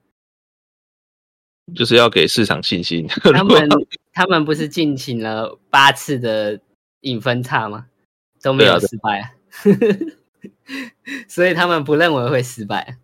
[1.74, 3.06] 就是要给市场信心。
[3.34, 3.68] 他们
[4.12, 6.60] 他们不是进行了八次的
[7.00, 7.86] 影分差吗？
[8.42, 9.30] 都没有失败啊，
[11.28, 12.98] 所以他们不认为会失败。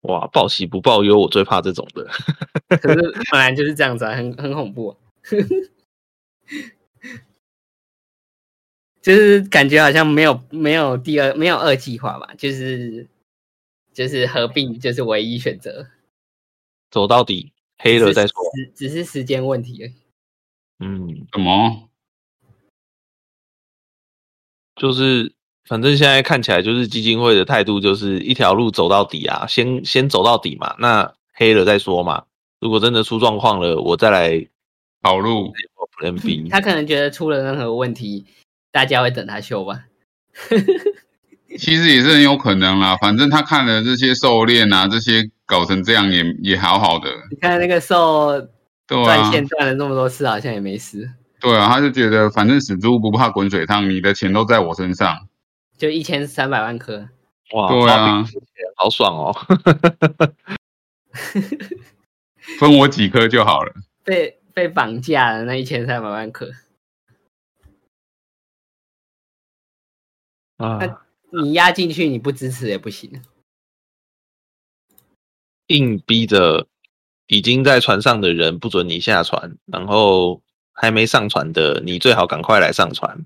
[0.00, 2.04] 哇，报喜不报忧，我最怕这种的。
[2.78, 3.00] 可是
[3.30, 4.96] 本来就是这样子啊，很很恐怖、啊，
[9.00, 13.06] 就是感觉好像没有没有第二没有二计划吧，就是
[13.92, 15.86] 就是合并就是唯一选择，
[16.90, 18.34] 走到底，黑了再说。
[18.74, 19.94] 只只是时间问题而已。
[20.80, 21.88] 嗯，什么？
[24.76, 25.34] 就是
[25.64, 32.24] 反正现在看起来就是基金会的态度就是一条路走到底啊，先先走到底嘛，那黑了再说嘛。
[32.60, 34.48] 如果真的出状况了，我再来
[35.02, 35.52] 跑路？
[36.48, 38.24] 他可能觉得出了任何问题，
[38.72, 39.84] 大家会等他修吧。
[41.60, 42.96] 其实也是很有可能啦。
[42.96, 47.10] 反正他看了这些狩猎啊，这些搞成这样也也好好的。
[47.30, 48.40] 你看那个兽
[48.86, 51.08] 对断啊，线断了那么多次，好像也没事，
[51.38, 55.28] 对啊，他就觉得反正死猪不怕滚水烫，你的钱都在我身上。
[55.76, 57.08] 就一千三百万颗。
[57.52, 58.24] 哇，对啊，
[58.76, 59.36] 好爽哦！
[62.58, 63.72] 分我几颗就好了。
[64.04, 66.50] 被被绑架了那一千三百万颗，
[70.56, 70.78] 啊，
[71.32, 73.22] 你压进去你不支持也不行。
[75.68, 76.66] 硬逼着
[77.28, 83.24] 已经在船上的人不准你下船，然后还没上船的，你最好赶快来上船。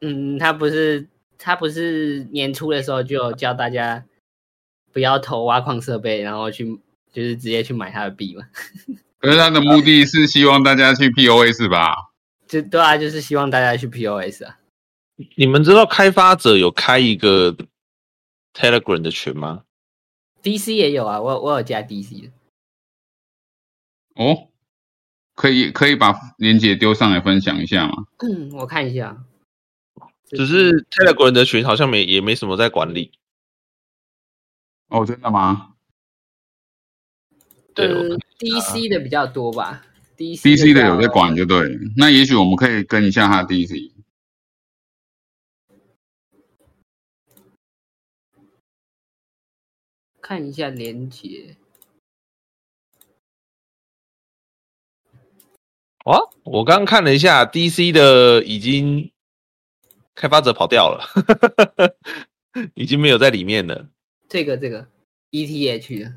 [0.00, 1.06] 嗯，他不是
[1.36, 4.04] 他不是年初的时候就有叫大家
[4.92, 6.80] 不要投挖矿设备，然后去
[7.12, 8.44] 就是直接去买他的币嘛？
[9.20, 11.94] 可是他的目的是希望大家去 POS 吧？
[12.48, 14.56] 就对啊，就是希望大家去 POS 啊。
[15.36, 17.56] 你们知道开发者有开一个
[18.54, 19.64] Telegram 的群吗
[20.42, 22.30] ？DC 也有啊，我有我有加 DC 的。
[24.14, 24.48] 哦，
[25.34, 28.06] 可以可以把链接丢上来分享一下吗？
[28.18, 29.24] 嗯，我看一下，
[30.30, 33.12] 只是 Telegram 的群好像没也没什么在管理。
[34.88, 35.74] 哦，真的吗
[37.74, 37.88] 对
[38.38, 41.78] ，DC 的比较多吧，DC？DC 的有在管就对。
[41.96, 43.99] 那也许我们可以跟一下他的 DC。
[50.30, 51.56] 看一下连接。
[56.04, 59.10] 哦，我刚刚看了一下 DC 的，已经
[60.14, 61.04] 开发者跑掉了，
[62.74, 63.88] 已经没有在里面了。
[64.28, 64.86] 这个这个
[65.32, 66.12] ETH 的，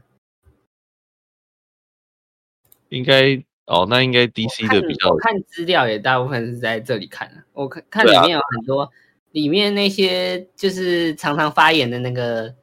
[2.90, 7.44] 应该哦，那应该 DC 的比较我看资料也大部分是在这里看的。
[7.54, 8.92] 我看看里面有很多，
[9.32, 12.56] 里面那些就是常常发言的那个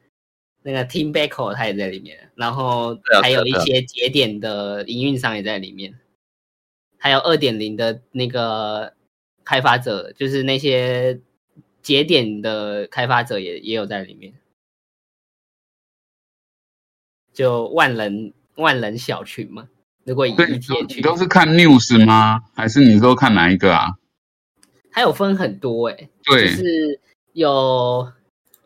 [0.63, 5.99] 那个 Team Backo 他也在里面，然后还有一些节点的营运商也在里面，
[6.97, 8.93] 还有二点零的那个
[9.43, 11.19] 开发者，就是那些
[11.81, 14.33] 节点的开发者也也有在里面，
[17.33, 19.67] 就万人万人小群嘛。
[20.03, 22.41] 如果以对，你都你都是看 news 吗？
[22.55, 23.97] 还是你都看哪一个啊？
[24.91, 26.99] 它有分很多哎、对，就是
[27.33, 28.11] 有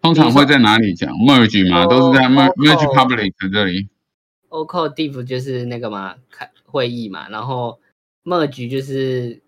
[0.06, 1.84] 通常会在哪里讲 merge 吗？
[1.84, 3.88] 哦都是在 merge public 这里。
[4.50, 7.80] o c o Div 就是那个嘛，开会议嘛，然后
[8.24, 9.42] Merge 就是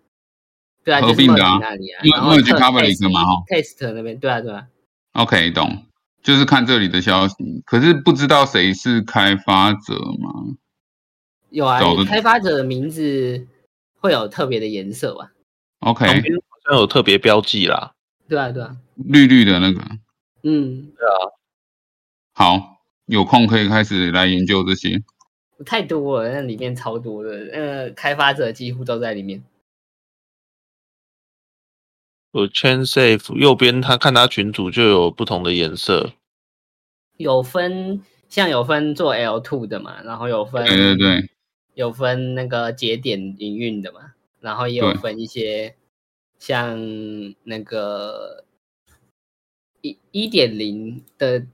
[0.84, 4.66] 对啊，合并的啊就是 Merge 那里啊然后 merge public 嘛哈 test 那边对啊对啊
[5.12, 5.84] ，OK，懂，
[6.22, 7.34] 就是看这里的消息，
[7.64, 10.56] 可是不知道谁是开发者吗？
[11.50, 13.46] 有啊开发者的名字
[14.00, 15.30] 会有特别的颜色吧
[15.80, 17.92] ？OK，旁边好像有特别标记啦。
[18.28, 19.80] 对啊对啊，绿绿的那个，
[20.50, 20.92] 嗯，
[22.32, 25.02] 好，有空可以开始来研究这些。
[25.66, 29.44] 太多了，那里面超多的，呃，开发者几乎都在里面。
[32.32, 36.12] 有 Chain Safe 右边，他看他群组就有不同的颜色。
[37.18, 41.30] 有分像有分做 L two 的嘛，然后有分对对对，
[41.74, 45.74] 有分那个节点营运的嘛，然后也有分一些
[46.38, 46.78] 像
[47.42, 48.44] 那个
[49.80, 51.46] 一一点零的，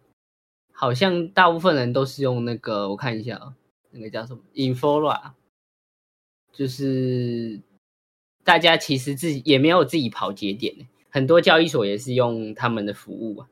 [0.72, 3.55] 好像大部分人都是用那个，我看一下啊，
[3.91, 5.33] 那个叫什么 Infora，
[6.53, 7.61] 就是
[8.43, 13.49] 大家其实自己也没有自己跑节点，很多交易所也是用他们的服务啊。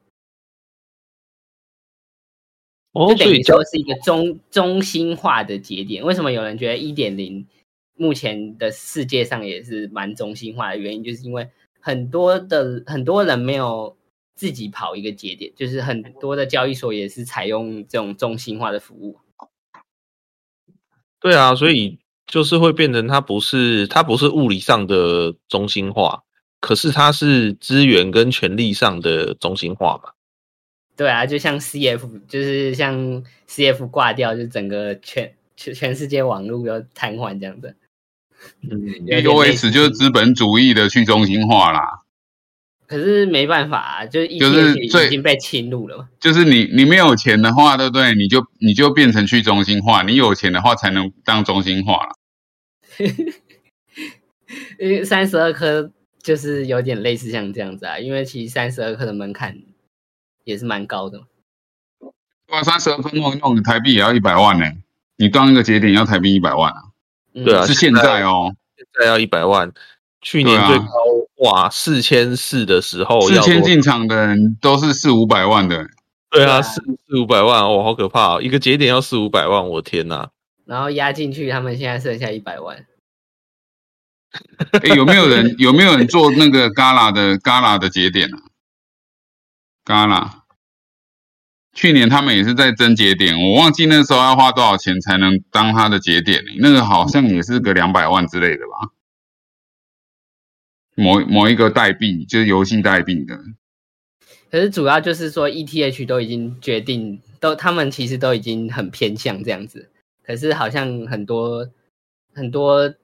[2.93, 6.05] 哦，就等于所以交说是一个中中心化的节点。
[6.05, 7.47] 为什么有人觉得一点零
[7.95, 11.51] 目前的世界上也是蛮中心化的原因，就是因为
[11.81, 13.97] 很多的很多人没有
[14.35, 19.19] 自己跑一个节点，就是很多的交易所也是采用这种中心化的服务。
[21.21, 26.25] 对啊，所以就是会变成它不是它不是物理上的中心化，
[26.61, 30.11] 可是它是资源跟权力上的中心化嘛。
[30.97, 37.77] 对啊，就像 CF，就是像 CF 挂掉，就整个全全全世界网络都瘫痪这样子。
[38.61, 42.02] 嗯，有点类似 EOS 就是资本主义的去中心化啦，
[42.87, 46.09] 可是没办法啊，就是就是已经被侵入了嘛。
[46.21, 48.15] 就是你你没有钱的话，对不对？
[48.15, 52.17] 你就你就变成去中心化，你有钱的话才能当中心化了。
[54.79, 55.91] 因为三十二颗
[56.23, 59.57] 就是有点类似像这样子啊，因为其实三十二颗的门槛
[60.45, 61.25] 也是蛮高的嘛。
[62.49, 64.67] 哇，三十二分弄一弄，台币也要一百万呢、
[65.17, 66.83] 你当一个节点要台币一百万啊，
[67.33, 69.73] 嗯对啊是现在哦，现在要一百万，
[70.23, 70.87] 去年最高、
[71.39, 75.85] 哇四千四的时候四千进场的人都是四五百万的，
[76.31, 78.41] 对啊，对啊四四五百万哦，好可怕、哦！
[78.41, 80.31] 一个节点要四五百万，我天哪！
[80.65, 82.87] 然后压进去，他们现在剩下一百万。
[84.81, 88.39] 哎，有没有人有没有人做那个 Gala 的 Gala 的节点啊
[89.85, 90.31] ？Gala，
[91.75, 98.93] 去年他们也是在争节点，我忘记那时候要花多少钱才能当他的节点，那个好像也是个两百万之类的吧。
[100.95, 103.39] 某某一个代币就是游戏代币的，
[104.51, 109.91] 可是主要就是说，ETH 都已经决定，都他们其实都已经很偏向这样子。
[110.23, 111.69] 可是好像很多
[112.35, 112.95] 很多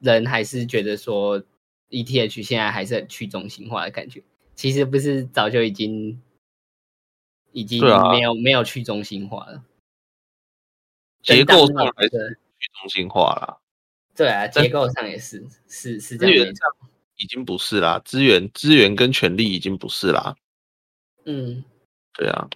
[0.00, 1.42] 人还是觉得说
[1.90, 4.22] ，ETH 现在还是很去中心化的感觉。
[4.54, 6.22] 其实不是早就已经
[7.50, 9.64] 已经没有、没有去中心化了。
[11.22, 13.58] 结构上还是去中心化啦，
[14.14, 16.62] 对啊，结构上也是是是这样没错。
[17.22, 20.34] 已经不是啦，资源资源跟权力已经不是啦，
[21.24, 21.62] 嗯，
[22.14, 22.48] 对啊，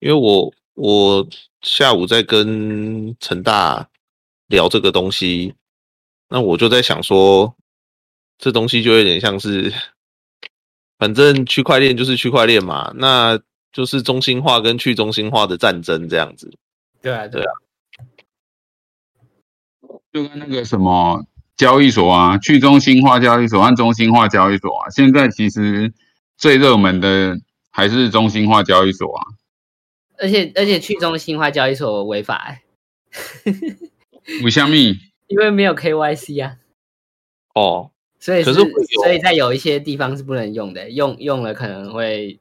[0.00, 1.28] 因为我我
[1.62, 3.88] 下午在跟陈大
[4.48, 5.54] 聊这个东西，
[6.28, 7.54] 那我就在想说，
[8.38, 9.72] 这东西就有点像是，
[10.98, 13.40] 反正区块链就是区块链嘛，那
[13.70, 16.52] 就是中心化跟去中心化的战争这样子。
[17.00, 17.52] 对啊，对对啊，
[20.12, 21.24] 就跟那个什么
[21.60, 25.92] 交易所啊，去中心化交易所和中心化交易所啊，现在其实
[26.38, 27.38] 最热门的
[27.70, 29.20] 还是中心化交易所啊。
[30.16, 32.62] 而且而且去中心化交易所违法、欸，
[34.42, 34.96] 五香蜜，
[35.26, 36.56] 因为没有 KYC 啊。
[37.54, 38.70] 哦，所以是可是
[39.04, 42.40] 所以在有一些地方是不能用的，用用了可能会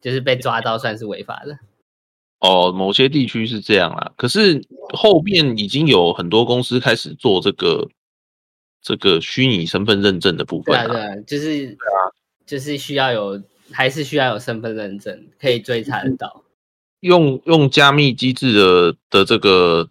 [0.00, 1.56] 就是被抓到，算是违法的。
[2.40, 4.60] 哦，某些地区是这样啦，可是
[4.92, 7.88] 后面已经有很多公司开始做这个
[8.96, 11.76] 这个虚拟身份认证的部分对啊，对啊，就是
[12.46, 16.44] 就是需要有，还是需要有身份认证，可以追查得到。
[17.00, 19.90] 用用加密机制的的这个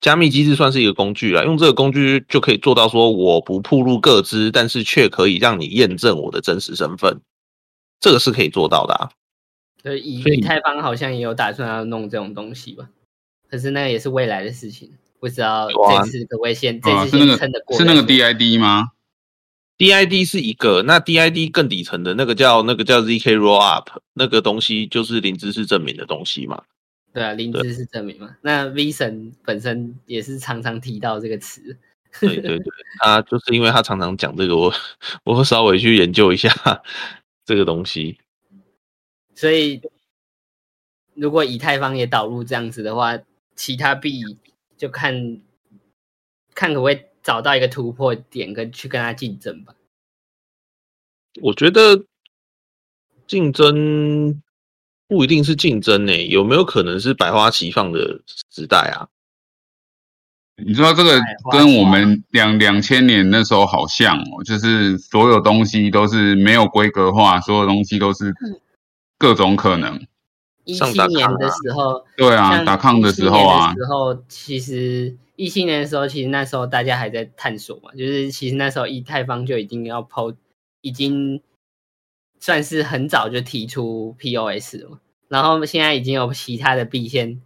[0.00, 7.20] 加密机制算是一个工具啦，用这个工具就可以做到说我不暴露个资，但是却可以让你验证我的真实身份，
[8.00, 9.10] 这个是可以做到的啊。
[9.80, 12.90] 所以以太坊好像也有打算要弄这种东西吧，
[13.48, 17.76] 可是那也是未来的事情，不知道这次可不可以先这啊，次先是那个撑得过。
[17.76, 18.92] 是那个 DID 吗
[19.76, 26.62] ？DID 是一个，那 DID 更底层的那个叫那个叫 ZK Rollup，那个东西就是零知识证明的东西嘛。
[27.12, 28.36] 对啊，零对知识证明嘛。
[28.42, 31.76] 那 V 神本身也是常常提到这个词，
[32.20, 32.66] 对对对，
[33.00, 34.72] 他就是因为他常常讲这个，我
[35.24, 36.52] 我会稍微去研究一下
[37.44, 38.18] 这个东西。
[39.34, 39.80] 所以
[41.14, 43.18] 如果以太坊也导入这样子的话，
[43.56, 44.22] 其他币
[44.78, 45.40] 就看
[46.54, 49.74] 看可不可以找到一个突破点，跟去跟他竞争吧。
[51.42, 52.04] 我觉得
[53.26, 54.40] 竞争
[55.06, 59.08] 不一定是竞争呢、有没有可能是百花齐放的时代啊？
[60.64, 61.20] 你知道这个
[61.52, 68.34] 跟我们两两千年那时候好像哦，就是所有东西都是没有规格化，所有东西都是
[69.18, 70.04] 各种可能。
[70.68, 80.34] 一七年的时候，对啊，打抗的时候啊17年，的时候其实一七年的时候，其实那时候大家还在探索嘛，就是其实那时候以太坊就已经要抛，
[80.82, 81.42] 已经
[82.38, 87.40] 算是很早就提出 POS 了，然后现在已经有其他的币先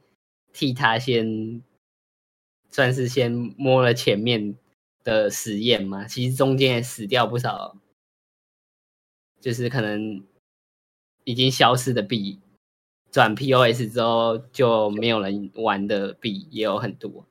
[0.52, 1.62] 替他先
[2.72, 4.56] 算是先摸了前面
[5.04, 7.76] 的实验嘛，其实中间也死掉不少，
[9.40, 10.24] 就是可能
[11.22, 12.40] 已经消失的币。
[13.12, 17.26] 转 POS 之后就没有人玩的币也有很多，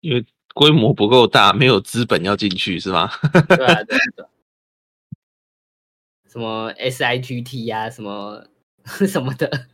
[0.00, 3.08] 因为规模不够大，没有资本要进去是吗？
[3.32, 4.28] 对啊，对啊，对啊。
[6.28, 8.44] 什么 SIGT 啊，什么
[9.06, 9.68] 什么的，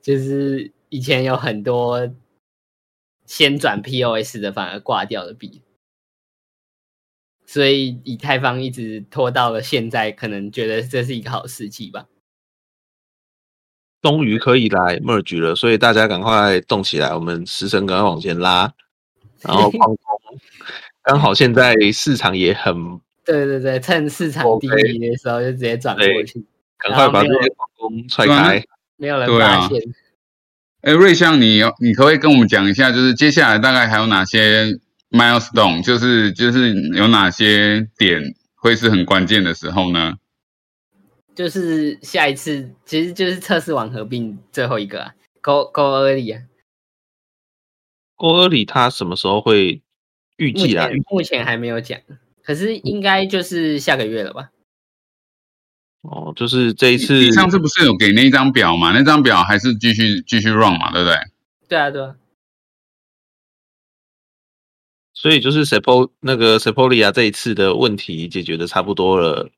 [0.00, 2.14] 就是以前有很多
[3.26, 5.60] 先转 POS 的反而挂掉的币，
[7.54, 12.06] 所以以太坊一直拖到了现在，可能觉得这是一个好时机吧。
[14.02, 18.74] 终于可以来 merge 了，所以大家赶快动起来，我们时辰赶快往前拉，
[19.42, 20.40] 然后矿工
[21.04, 22.74] 刚好现在市场也很，
[23.24, 24.66] 对对对，趁市场低
[24.98, 26.44] 迷的时候就直接转过去，
[26.76, 28.64] 赶快把这些矿工踹开。
[28.96, 29.80] 没有人对啊发现。
[30.80, 34.76] 哎，瑞香，你你可不可以跟我们讲一下，就是接下来大概还有哪些
[35.14, 38.20] milestone，就是就是有哪些点
[38.56, 40.14] 会是很关键的时候呢？
[41.34, 46.42] 就是下一次，其实就是测试网合并最后一个啊，Go Go Early 啊，
[48.14, 49.82] 郭尔里他什么时候会
[50.36, 50.88] 预目计啊？
[51.10, 51.98] 目前还没有讲，
[52.44, 54.50] 可是应该就是下个月了吧？
[56.02, 58.92] 哦，就是这一次你上次不是有给那张表嘛？
[58.92, 61.16] 那张表还是继续继续 run 嘛，对不对？
[61.66, 62.14] 对啊，对啊，
[65.24, 69.48] 所以就是 Sepo 那个 Sepolia 这一次的问题解决的差不多了，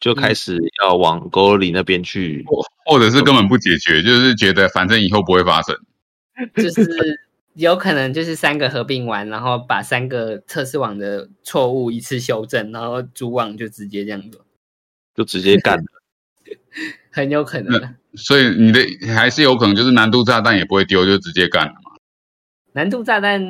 [0.00, 2.46] 就开始要往 g o l i 那边去。
[2.86, 5.76] 或者是根本不解决，就是觉得反正以后不会发生。
[6.56, 6.88] 就是
[7.52, 14.40] 有可能就是三个合并完，然后把三个测试网的错误一次修正，然后主网就直接这样子，
[15.14, 15.84] 就直接干了。
[17.12, 17.96] 很有可能啊。
[18.14, 18.80] 所以你的
[19.14, 21.90] 还是有可能就是难度炸弹也不会丢，就直接干了嘛。
[22.72, 23.44] 难度炸弹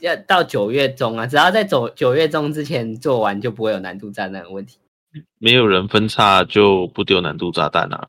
[0.00, 4.78] 要到九月中啊，只要在九九月中之前做完，就不会有难度炸弹的问题。
[5.38, 8.08] 没有人分叉就不丢难度炸弹啊。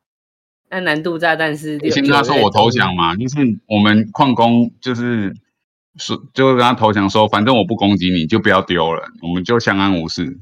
[0.70, 2.94] 那难度炸弹是六先跟他说我投降。
[2.94, 5.34] 嘛，就是我们矿工就是
[5.96, 10.38] 说，就跟他投降说，反正我不攻击你，就不要丢了，我们就相安无事。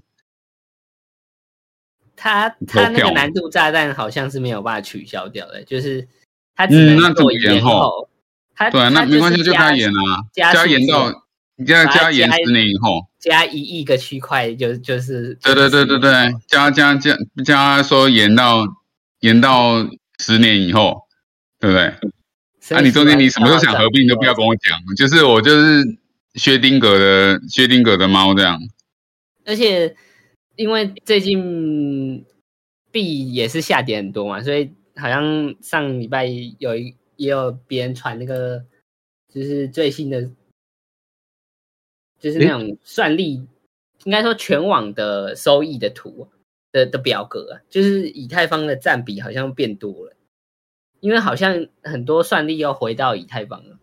[2.16, 6.08] 他他那个难度炸弹好像是没有办法取消掉的，就是
[6.56, 8.10] 他只能嗯那怎么做延延后后。
[8.56, 11.25] 他对啊，那没关系，就他延啊，加延到
[11.66, 13.08] 加把它加延十年以后。
[13.20, 16.12] 加一亿个区块，就就是对对对对对，
[16.48, 18.64] 加加加加说延到
[19.22, 19.88] 延到
[20.20, 21.08] 十年以后，
[21.60, 21.94] 对不对？
[22.70, 25.84] 那啊，你中间你什么时候想合并，就不要跟我讲，就是我就是
[26.36, 28.60] 薛定格的薛定格的猫这样。
[29.46, 29.96] 而且
[30.56, 32.24] 因为最近
[32.92, 36.26] 币也是下跌很多嘛，所以好像上礼拜
[36.60, 38.64] 有一也有别人传那个，
[39.34, 40.30] 就是最新的，
[42.20, 43.48] 就是那种算力，
[44.04, 46.30] 应该说全网的收益的图，
[46.72, 50.16] 的的表格啊，就是以太坊的占比好像变多了，
[51.00, 53.80] 因为好像很多算力又回到以太坊了，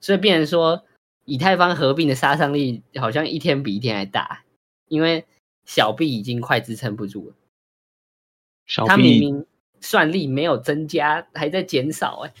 [0.00, 0.84] 所以变成说
[1.24, 4.44] 以太坊合并的杀伤力好像一天比一天还大，
[4.88, 5.24] 因为
[5.64, 7.34] 小币已经快支撑不住了。
[8.66, 9.46] 小它明明
[9.80, 12.34] 算力没有增加，还在减少、哎，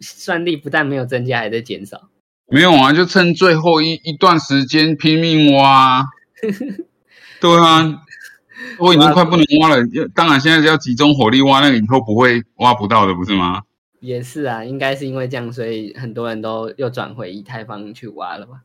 [0.00, 2.10] 算力不但没有增加，还在减少。
[2.50, 6.04] 没有啊，就趁最后一一段时间拼命挖。
[7.40, 8.02] 对啊，
[8.78, 9.76] 我已经快不能挖了。
[10.14, 13.62] 当然，现在是要集中火力挖，那个以后不会挖不到的，不是吗？
[14.00, 18.62] 也是啊，应该是因为这样，所以很多人都又转回以太坊去挖了吧。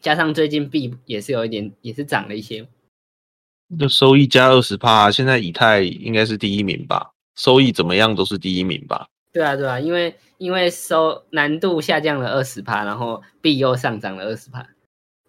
[0.00, 2.66] 加上最近币也是有一点，也是涨了一些。
[3.78, 7.10] 就收益加二十趴，现在以太应该是第一名吧？
[7.34, 9.08] 收益怎么样都是第一名吧？
[9.36, 14.66] 对啊，对啊，因为因为收难度下降了二十趴，然后币又上涨了二十趴，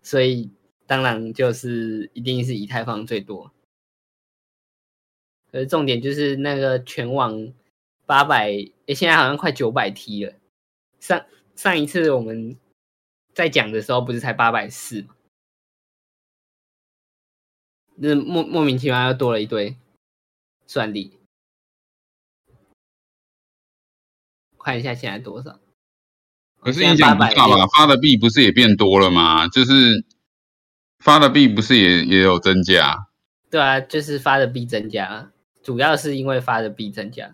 [0.01, 0.49] 所以
[0.85, 3.51] 当然就是一定是以太坊最多。
[5.51, 7.51] 可是重点就是那个全网
[8.05, 8.45] 八百，
[8.85, 10.33] 诶，现在好像快九百 T 了。
[11.01, 11.25] 上
[11.57, 12.57] 上一次我们
[13.33, 15.17] 在讲的时候，不是才八百四吗？
[17.95, 19.75] 那莫莫名其妙又多了一堆
[20.65, 21.19] 算力。
[24.67, 25.61] 看一下现在多少？
[26.59, 27.65] 可是影响不大吧？
[27.67, 29.47] 发的币不是也变多了吗？
[29.47, 30.03] 就是
[30.99, 33.07] 发的币不是也也有增加？
[33.49, 35.31] 对啊，就是发的币增加，
[35.63, 37.33] 主要是因为发的币增加，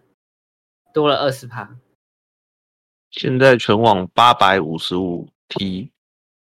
[0.94, 1.76] 多了二十趴。
[3.10, 5.90] 现在全网八百五十五 T，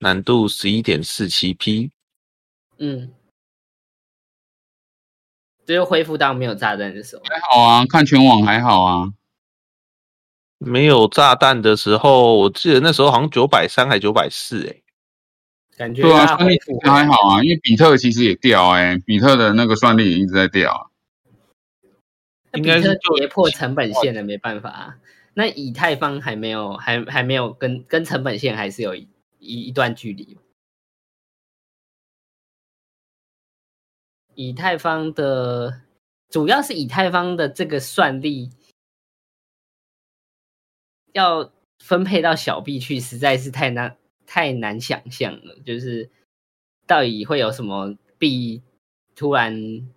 [0.01, 1.91] 难度十一点四七 P。
[2.77, 3.14] 嗯，
[5.64, 7.22] 这就恢复到没有炸弹的时候。
[7.24, 9.14] 还好啊，看全网还好啊。
[10.59, 14.83] 没有炸弹的时候，我记得那时候好像九百三还九百四，哎，
[15.77, 20.83] 感觉对啊，它算力还好啊，因为比特其实也掉哎、比特的那个算力也一直在掉啊。
[22.53, 24.97] 那比特应该是就跌破成本线了，没办法、啊。
[25.35, 29.07] 那以太坊还没有，还还没有跟跟成本线还是有一
[29.39, 30.39] 一一段距离。
[34.35, 35.83] 以太坊的
[36.31, 38.51] 主要是以太坊的这个算力
[41.17, 41.51] 要
[41.83, 43.97] 分配到小币去，实在是太难
[44.27, 45.57] 太难想象了。
[45.64, 46.11] 就是
[46.87, 48.62] 到底会有什么币
[49.14, 49.89] 突然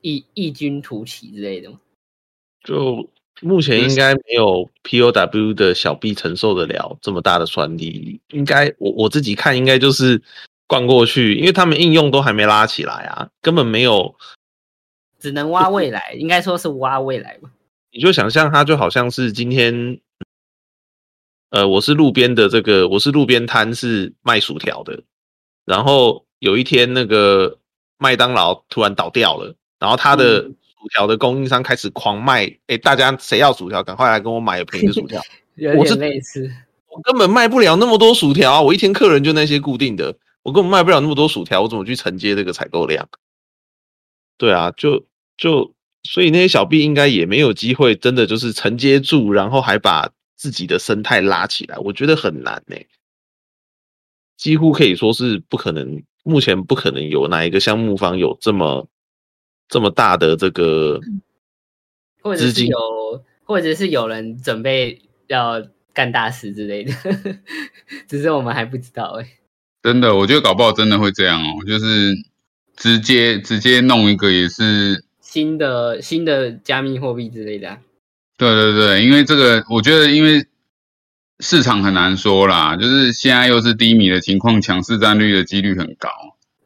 [0.00, 1.80] 异异军突起之类的吗？
[2.64, 3.08] 就
[3.40, 10.20] 目前应该没有 POW 的小币承受得了这么大的算力，应该我我自己看应该就是
[10.66, 14.16] 灌过去，因为他们应用都还没拉起来啊，根本没有。
[15.20, 17.50] 只能挖未来，应该说是挖未来吧。
[17.90, 19.98] 你就想象它就好像是今天，
[21.50, 25.02] 呃，我是路边的这个，我是路边摊是卖薯条的，
[25.64, 27.58] 然后有一天那个
[27.98, 35.20] 麦当劳突然倒掉了，然后他的嗯薯条的供应商开始狂卖，哎、大家谁要薯条，赶快来跟我买便宜的薯条。
[35.76, 36.48] 我是点类似，
[36.86, 43.08] 我根本卖不了那么多薯条啊，我一天客人就那些固定的，我根本卖不了那么多薯条，我怎么去承接这个采购量？
[44.36, 52.76] 对啊，就就所以那些小 B 应该也没有机会，真的就是承接住，然后还把自己的生态拉起来，我觉得很难呢、
[54.36, 58.86] 几乎可以说是不可能，目前不可能有哪一个项目方有这么
[59.68, 61.00] 这么大的这个
[62.22, 62.78] 或者是资金有，
[63.44, 65.60] 或者是有人准备要
[65.92, 66.92] 干大事之类的，
[68.06, 69.28] 只是我们还不知道哎、
[69.82, 72.14] 真的，我觉得搞不好真的会这样哦，就是
[72.76, 77.80] 直接直接弄一个也是，新的新的加密货币之类的啊、
[78.38, 80.46] 对对对，因为这个我觉得因为
[81.40, 86.08] 市场很难说啦，就是现在又是低迷的情况，强势占率的几率很高。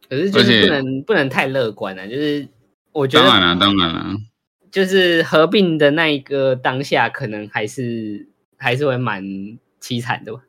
[0.08, 2.46] 可是就是不能不能太乐观啊，就是
[2.92, 4.16] 我觉得当然了，当然了，
[4.70, 9.24] 就是合并的那一个当下，可能还是还是会蛮
[9.80, 10.40] 凄惨的吧。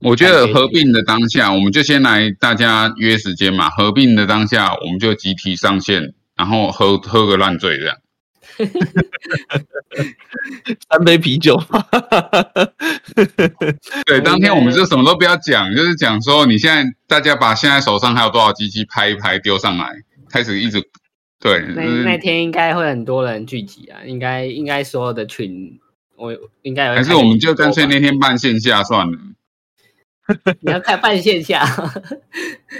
[0.00, 3.70] 我觉得合并的当下，我们就先来大家约时间嘛。
[3.70, 7.96] 合并的当下，我们就集体上线，然后喝喝个烂醉这样。
[10.90, 11.60] 三杯啤酒。
[14.06, 20.82] 对，当天我们就什么都不要讲，就是讲说你现在大家把现在手上还有多少机器拍一拍丢上来，开始一直
[21.38, 25.80] 对，那那天应该会很多人聚集啊，应该应该所有的群，
[26.16, 29.18] 我应该有还是我们就干脆那天办线下算了。
[30.60, 31.66] 你要开办线下，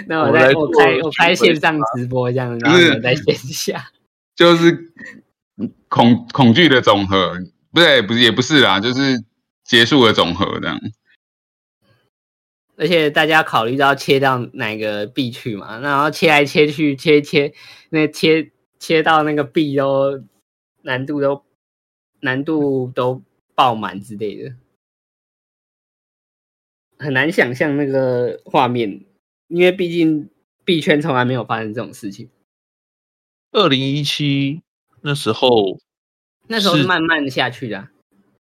[0.07, 3.89] 那我在我开我开线上直播这样，然后在线下。
[4.33, 4.93] 就是
[5.89, 7.33] 恐恐惧的总和，
[7.71, 9.23] 不对，不是也不是啦，就是
[9.63, 10.79] 结束的总和这样。
[12.77, 17.53] 而且大家考虑到切到哪个币去嘛，然后切来切去，切切
[17.89, 20.23] 那切切到那个币都
[20.81, 21.45] 难度都
[22.21, 23.21] 难度都
[23.53, 24.55] 爆满之类的，
[26.97, 29.05] 很难想象那个画面，
[29.47, 30.29] 因为毕竟
[30.65, 32.29] 币圈从来没有发生这种事情。
[33.51, 34.63] 二零一七
[35.01, 35.79] 那时候，
[36.47, 37.89] 那时候是是慢慢下去的啊、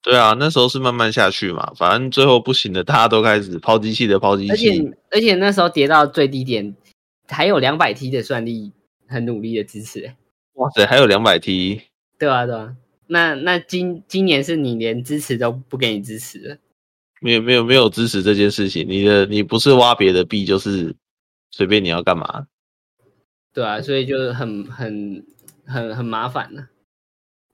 [0.03, 6.77] 对啊，那时候是慢慢下去嘛，反正最后不行的，大家都开始抛机器的抛机而且器，而且那时候跌到最低点，
[7.29, 8.73] 还有两百 T 的算力
[9.09, 10.17] 很努力的支持、欸，
[10.55, 11.83] 哇塞，还有两百 T，
[12.19, 12.77] 对啊对啊。
[13.09, 16.57] 那那今今年是你连支持都不给你支持了，
[17.21, 20.95] 没有没有没有支持这件事情，你的你不是挖别的币，就是
[21.51, 22.47] 随便你要干嘛，
[23.53, 25.25] 对啊，所以就很很
[25.67, 26.69] 很很麻烦呢、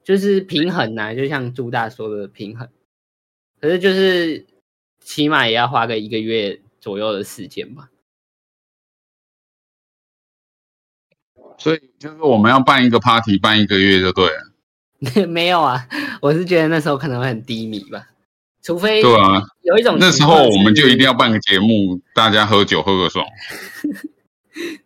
[0.03, 2.69] 就是平衡呐、就像朱大说的平衡，
[3.59, 4.45] 可是就是
[5.01, 7.89] 起码也要花个一个月左右的时间吧。
[11.57, 15.27] 所以就是我们要办一个 party，办一个月就对了。
[15.27, 15.87] 没有啊，
[16.21, 18.09] 我是觉得那时候可能会很低迷吧，
[18.61, 23.25] 除非对啊，有一种那时候我们就一定要办个节目，大家喝酒喝个爽。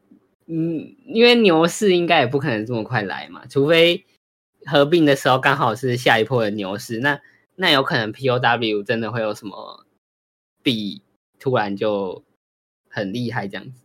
[0.48, 4.06] 嗯，因为牛市应该也不可能这么快来嘛，除非
[4.66, 7.20] 合并的时候刚好是下一波的牛市，那
[7.56, 9.86] 那有可能 POW 真的会有什么
[10.64, 11.02] 币
[11.38, 12.24] 突然就
[12.90, 13.82] 很厉害这样子。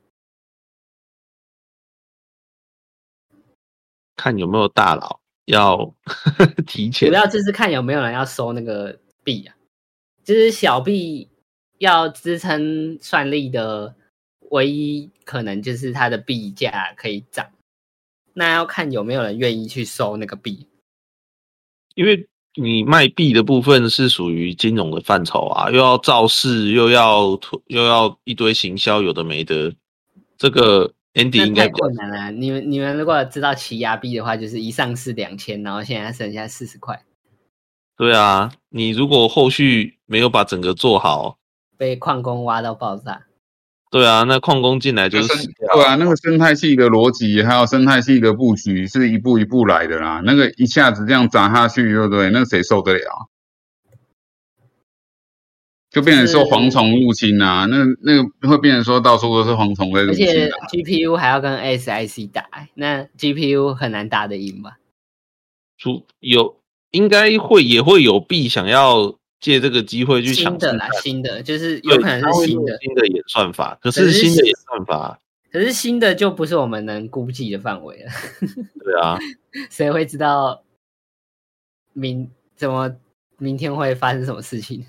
[4.14, 5.92] 看有没有大佬要
[6.64, 7.14] 提前主。
[7.14, 9.56] 要就是看有没有人要收那个币啊，
[10.22, 11.28] 就是小币
[11.78, 13.96] 要支撑算力的
[14.52, 17.46] 唯一可能就是它的币价可以涨，
[18.34, 20.68] 那要看有没有人愿意去收那个币。
[21.94, 29.74] 因为你卖币的部分是属于金融的范畴啊，又要造势，又要推又要一堆行销，有的没的。
[30.36, 32.30] 这个 Andy 应该困难了。
[32.30, 37.02] 你们你们如果知道奇亚币的话，就是一上市两千，然后现在剩下四十块，
[37.96, 38.52] 对啊。
[38.68, 41.38] 你如果后续没有把整个做好，
[41.78, 43.24] 被矿工挖到爆炸。
[43.92, 45.46] 对啊，那矿工进来就就是。
[45.46, 50.22] 对啊，那个生态系的逻辑还有生态系的布局是一步一步来的啦。
[50.24, 52.30] 那个一下子这样砸下去，对不对？
[52.30, 53.28] 那谁受得了？
[55.90, 60.66] 就变成说蝗虫入侵啊，那那个会变成说到处都是蝗虫在入侵而且啊。
[60.72, 64.78] GPU 还要跟 SIC 打，那 GPU 很难打得赢吧？
[65.76, 66.56] 出有
[66.92, 75.20] 应该会也会有币想要借这个机会去抢新的啦，新的就是有可能是新的，新的演算法，可可是是新的是演算法，
[75.50, 78.10] 可是新的就不是我们能估计的范围了。
[78.84, 79.18] 对啊，
[79.68, 80.62] 谁会知道
[81.92, 82.94] 明怎么
[83.38, 84.86] 明天会发生什么事情？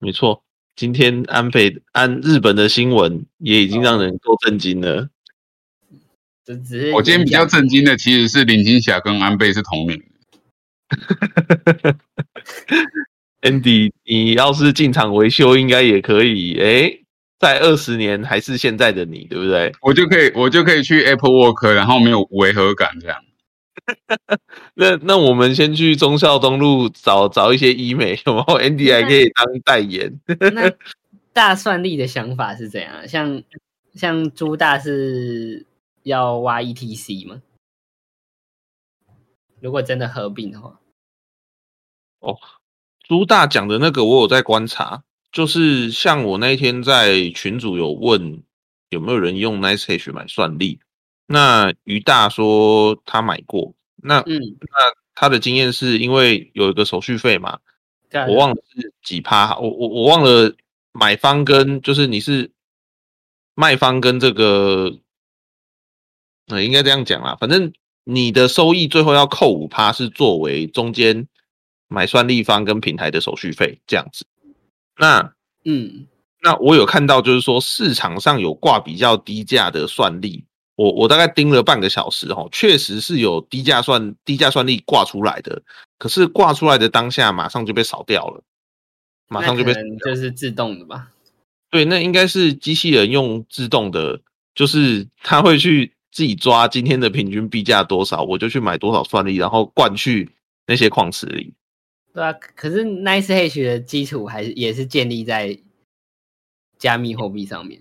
[0.00, 0.42] 没错。
[0.76, 5.10] 今天安倍安日本的新闻也已经让人够震惊了。
[6.44, 10.02] 就只是我今天比较震惊的其实是林青霞跟安倍是同名
[10.88, 11.96] 的。
[13.42, 16.54] Andy，你要是进场维修，应该也可以。
[16.58, 17.04] 诶，
[17.38, 19.72] 在二十年还是现在的你，对不对？
[19.80, 23.18] 我就可以，我就可以去 Apple Work，然后没有违和感这样。
[24.74, 30.20] 那那我们先去忠孝东路找找一些医美，有没有？Andy 还可以当代言。
[30.52, 30.70] 那
[31.32, 33.08] 大算力的想法是怎样？
[33.08, 33.42] 像
[33.94, 35.64] 像朱大是
[36.02, 37.40] 要挖 ETC 吗？
[39.60, 40.78] 如果真的合并的话，
[43.10, 45.02] 朱大讲的那个，我有在观察，
[45.32, 48.40] 就是像我那一天在群组有问
[48.90, 50.78] 有没有人用 NiceHash 买算力，
[51.26, 57.58] 那于大说他买过，那嗯，那他的经验是因为有一个手续费嘛，
[58.28, 60.54] 我忘了是几趴，我我我忘了
[60.92, 62.52] 买方跟就是你是
[63.56, 64.96] 卖方跟这个，
[66.46, 67.72] 呃，应该这样讲啦，反正
[68.04, 71.26] 你的收益最后要扣五趴，是作为中间
[71.90, 74.24] 买算立方跟平台的手续费这样子。
[74.96, 75.34] 那
[75.64, 76.06] 嗯，
[76.42, 80.44] 那我有看到，就是说市场上有挂比较低价的算力，
[80.76, 85.60] 我我大概盯了半个小时哦，确实是有低价算低价算力挂出来的，
[85.98, 88.42] 可是挂出来的当下马上就被扫掉了，
[89.28, 89.74] 马上就被
[90.04, 91.08] 就是自动的吧？
[91.70, 94.20] 对，那应该是机器人用自动的，
[94.54, 100.30] 就是它会去自己抓今天的平均币价多少，我就去买多少算力，然后灌去
[100.66, 101.52] 那些矿池里。
[102.12, 105.58] 对啊，可是 NiceHash 的基础还是也是建立在
[106.78, 107.80] 加密货币上面，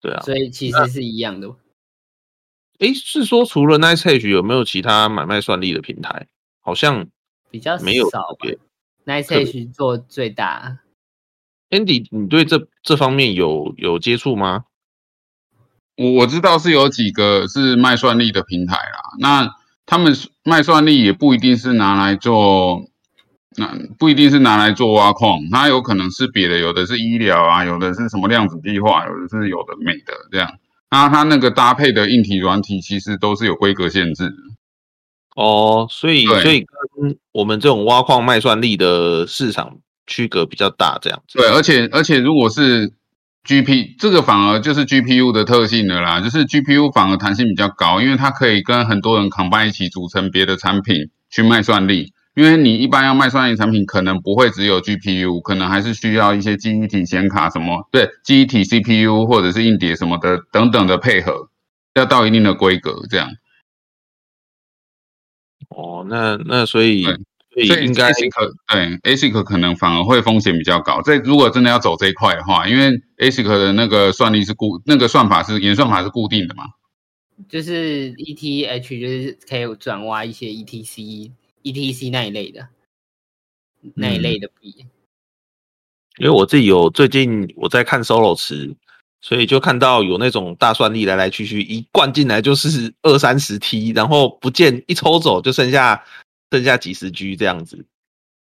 [0.00, 1.56] 对啊，所以其实是一样的。
[2.78, 6.28] 诶，是说除了 NiceHash 有没有其他买卖算力的平台？
[6.62, 7.08] 好像
[7.50, 8.46] 比较没有少吧
[9.06, 10.78] ，NiceHash 做最大
[11.70, 14.66] ，Andy，你对这这方面有有接触吗？
[15.96, 22.89] 我我知道是有几个是卖算力的平台啦，那他们卖算力也不一定是拿来做，
[23.56, 30.52] 那不一定是拿来做挖矿，它有可能是别的，有的是医疗啊，有的是什么量子计划，有的是有的没的这样。
[30.90, 34.36] 那它那个搭配的硬体、软体其实都是有规格限制的。
[35.34, 41.38] 哦，所以所以跟我们这种挖矿卖算力的市场区隔比较大，这样子。
[41.38, 42.92] 对，而且而且如果是
[43.44, 52.12] GP 这个反而就是 GPU 的特性了啦，就是 GPU 反而弹性比较高，因为它可以跟很多人 combine 一起组成别的产品去卖算力。
[52.34, 61.50] 因为你一般要卖算力产品，可能不会只有 GPU，可能还是需要一些记忆体显卡什么，对，记忆体 CPU 或者是硬碟什么的等等的配合，
[61.94, 63.30] 要到一定的规格这样。
[65.70, 67.14] 哦，那那所以对
[67.52, 71.02] 所以所以应该 ASIC 对 ASIC 可能反而会风险比较高。
[71.02, 76.64] 这如果真的要走这一块的话，因为 ASIC 的那个算力是固，那个算法是演算法是固定的嘛。
[77.48, 81.30] 就是 ETH 就是可以转挖一些 ETC、
[81.62, 82.68] ETC 那一类的
[83.94, 84.86] 那一类的币。
[86.18, 88.74] 因为我自己有最近我在看 Solo 池，
[89.20, 96.04] 所以就看到有那种大算力来来去去，一灌进来就是二三十 T，然后不见一抽走就剩下
[96.50, 97.86] 剩下几十 G 这样子，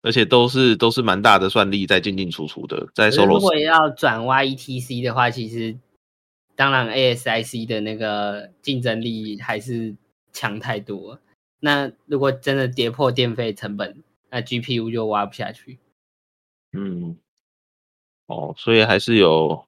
[0.02, 3.56] 而且都是都是蛮大的算力在进进出出的，在 Solo 如果。
[3.60, 5.78] 要转 YETC 的话，其实
[6.56, 9.96] 当然 ASIC 的那个竞争力还是
[10.32, 11.22] 强太多了。
[11.60, 15.80] 那如果真的跌破电费成本，那 GPU 就挖不下去。
[16.74, 17.18] 嗯，
[18.28, 19.66] 哦，所以还是有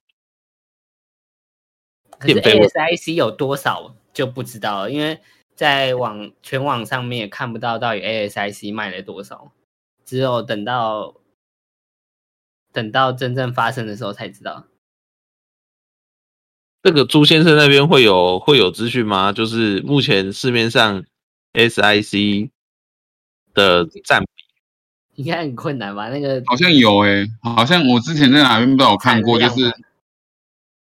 [2.18, 5.20] 可是 ASIC 有多少就不知道了，因为
[5.56, 9.52] 在网全网上面也看不到到底 ASIC 卖了多少，
[10.06, 11.16] 只有等到
[12.72, 14.68] 等到真正发生的时候才知道。
[16.84, 19.34] 这个朱先生那边会有会有资讯吗？
[19.34, 21.04] 就是目前市面上
[21.54, 22.50] SIC
[23.54, 24.28] 的占比，
[25.16, 26.10] 应该很困难吧？
[26.10, 29.74] 那个好像有诶、好像我之前在哪边不知道有看过，就是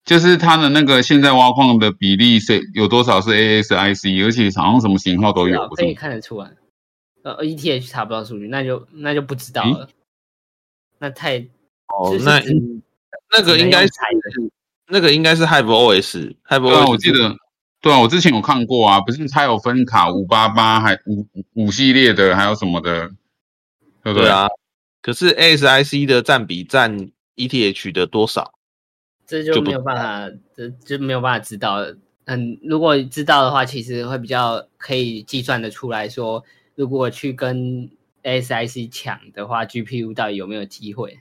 [0.05, 5.95] 就是它的那个现在挖矿的比例是有多少是 ASIC，而且好像什么型号都有可以？
[5.95, 6.51] 看得出来。
[7.23, 9.89] 呃，ETH 查不到数据，那就那就不知道了。
[10.99, 11.47] 那太就
[12.19, 12.41] 是，哦
[13.31, 13.93] 那那个应该是
[14.89, 17.37] 那个应该是 Hive OS，Hive 对啊，OS 我记得，
[17.83, 23.11] 对啊，我之前有看过啊，不是它有分卡五八八，还五五系列的，还有什么的，
[24.05, 24.47] 对不对啊。
[25.03, 28.55] 可是 ASIC 的占比占 ETH 的多少？
[29.27, 31.85] 这就没有办法，这就没有办法知道。
[32.27, 36.45] 嗯，如果知道的话，其实会比较可以计算的出来说，
[36.77, 37.91] 如果去跟
[38.23, 41.21] ASIC 抢的话，GPU 到底有没有机会？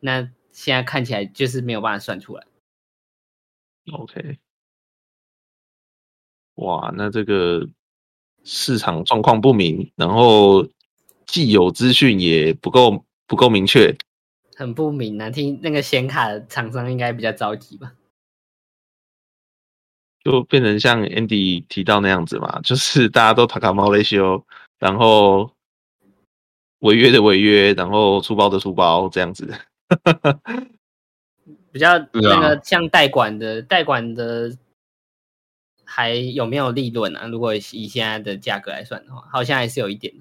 [0.00, 2.46] 那现在看起来就是没有办法算出来。
[3.92, 4.38] OK，
[6.56, 7.66] 哇，那这个
[8.44, 10.66] 市场状况不明，然后
[11.26, 13.96] 既有资讯也不够不够明确，
[14.56, 17.92] 很不明啊，听那个显卡的厂商应该比较着急吧？
[20.22, 24.44] 就变成像 Andy 提到那样子嘛，就是大家都塔卡猫雷修，
[24.78, 25.50] 然后
[26.80, 29.50] 违约的违约，然后出包的出包这样子。
[31.72, 34.54] 比较啊那个像代管的，代管的
[36.00, 37.26] 还有没有利润啊？
[37.26, 40.14] 如果以现在的价格来算的话，好像还是有一点。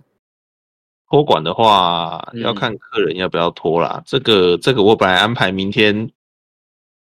[1.10, 4.04] 托管的话，嗯要看客人要不要拖啦。
[4.06, 6.12] 这个这个我本来安排明天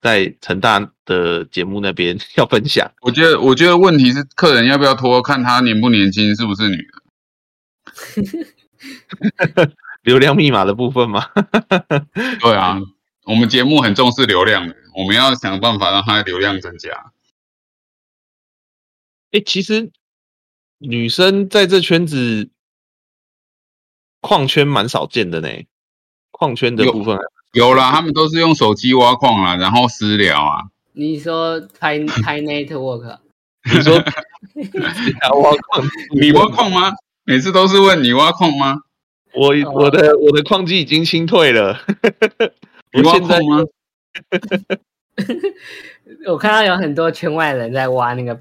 [0.00, 2.90] 在成大的节目那边 要分享。
[3.02, 7.02] 我觉得，我觉得问题是客人要不要拖，看他年不年轻，是不是女的。
[10.02, 11.26] 流量密码的部分吗？
[12.40, 12.78] 对啊，
[13.26, 17.12] 我们节目很重视流量的，我们要想办法让它的流量增加。
[19.32, 19.90] 哎、其实
[20.78, 22.50] 女生在这圈子
[24.20, 25.48] 矿圈蛮少见的呢。
[26.30, 27.22] 矿圈的有部分还，
[27.52, 30.62] 有啦，他们都是用手机挖矿啊，然后私聊啊。
[30.92, 33.20] 你说拍拍 network，啊
[33.64, 33.96] 你说
[35.42, 35.84] 挖矿，
[36.20, 36.92] 你挖矿吗？
[37.24, 38.82] 每次都是问你挖矿吗？
[39.34, 41.80] 我我的我的矿机已经清退了。
[42.92, 43.64] 你挖矿吗？
[46.26, 48.40] 我看到有很多圈外人在挖那个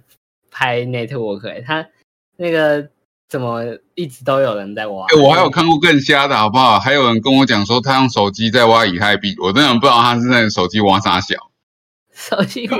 [0.58, 1.88] 拍 network，、欸、他
[2.36, 2.89] 那个
[3.30, 3.62] 怎么
[3.93, 5.05] 一直都有人在挖？
[5.05, 6.80] 哎、我还有看过更瞎的，好不好？
[6.80, 11.36] 还有人跟我讲说他用手机在挖以太币，我真的不知道他是在手机挖啥小。
[12.12, 12.80] 手机挖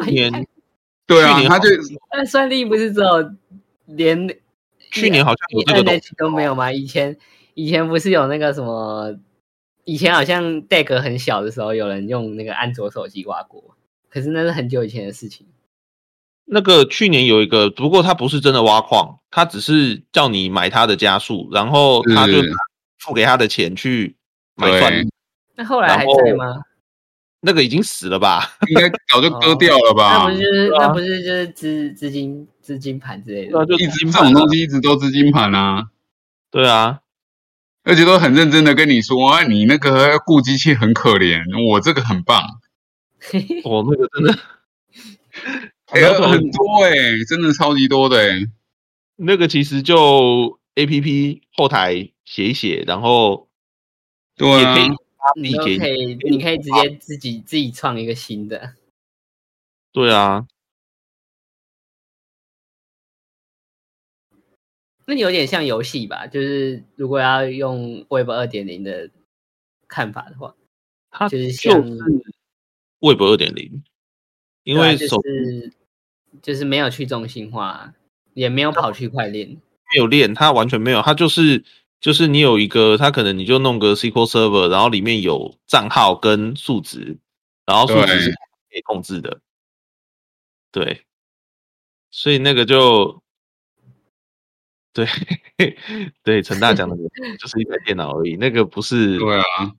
[1.05, 1.69] 对啊去，年他就
[2.09, 3.32] 但 算力不是只有
[3.86, 4.28] 连
[4.91, 6.71] 去年好像有这个东西都没有吗？
[6.71, 7.15] 以前
[7.53, 9.15] 以前不是有那个什么
[9.84, 13.75] 以前好像 Deck 很小的时候，有人用那个安卓手机挖过，
[14.09, 15.45] 可是那是很久以前的事情。
[16.49, 22.41] 那个去年有一个，不过他不是真的挖矿，他只是叫你买他的加速，然后他就
[22.99, 24.15] 付给他的钱去
[24.55, 24.91] 买钻。
[24.91, 25.07] 对
[25.55, 26.61] 那后来还在吗？
[27.41, 28.57] 那个已经死了吧？
[28.67, 30.17] 应该早就割掉了吧？
[30.17, 33.51] 那不是啊那不是就是资资金资金盘之类的？
[33.53, 35.89] 那就一直这种东西一直都资金盘啊，
[36.49, 36.99] 对啊，
[37.83, 41.41] 而且都很认真的跟你说，啊，你那个顾机器很可怜，
[41.71, 42.41] 我这个很棒，
[43.63, 44.39] 我那个真的，
[45.88, 46.91] 哎、然后很多哎、
[47.27, 48.39] 真的超级多的哎、
[49.15, 53.49] 那个其实就 A P P 后台写一写，然后
[54.35, 58.75] 对啊也可以，你可以，你可以直接自己自己创一个新的。
[59.91, 60.45] 对啊，
[65.05, 66.27] 那有点像游戏吧？
[66.27, 69.09] 就是如果要用 Web 二点零的
[69.88, 70.53] 看法的话，
[71.09, 71.97] 它就是像是
[72.99, 73.83] Web 二点零，
[74.63, 75.73] 因对啊就为手是
[76.41, 77.93] 就是没有去中心化，
[78.33, 79.49] 也没有跑区块链。
[79.49, 81.63] 没有链，它完全没有，它就是
[82.01, 87.17] 就是你有一个，它可能你就弄个 SQL Server，然后里面有账号跟数值，
[87.65, 89.39] 然后数值是可以控制的，
[90.71, 91.03] 对，
[92.11, 93.21] 所以那个就
[94.91, 95.07] 对
[96.21, 96.95] 对，陈大讲的
[97.39, 99.73] 就是一台电脑而已，那个不是对啊，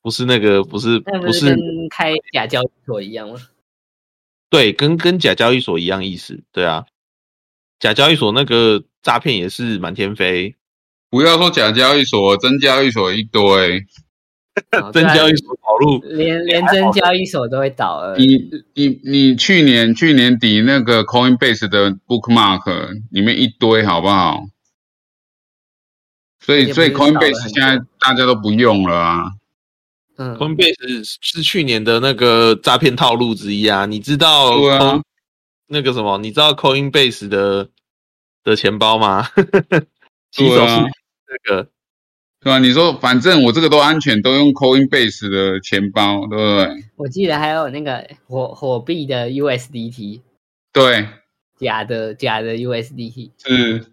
[0.00, 1.58] 不是那个不是那不是跟
[1.90, 3.36] 开假交易所一样吗？
[4.50, 6.84] 对，跟跟假交易所一样意思，对啊，
[7.78, 10.56] 假交易所那个诈骗也是满天飞，
[11.08, 13.86] 不要说假交易所，真交易所一堆，
[14.92, 16.00] 真交易所跑路。
[16.02, 18.16] 连连真交易所都会倒了。
[18.16, 24.42] 你你你去年去年底那个 Coinbase 的 Bookmark 里面一堆，好不好？
[26.40, 29.30] 所以所以 Coinbase 很现在大家都不用了啊。
[30.20, 35.02] 嗯，Coinbase 是去年的那个诈骗套路之一啊，你知道对啊 Coin-
[35.68, 37.70] 那个什么，你知道 Coinbase 的
[38.44, 39.26] 的钱包吗？
[40.30, 40.92] 起手对啊是
[41.26, 41.62] 那个，
[42.40, 46.84] 对吧、你说反正我这个都安全，都用 Coinbase 的钱包，对不对？
[46.96, 50.20] 我记得还有那个火火币的 USDT，
[50.70, 51.08] 对，
[51.58, 53.30] 假的假的 USDT。
[53.38, 53.86] 是，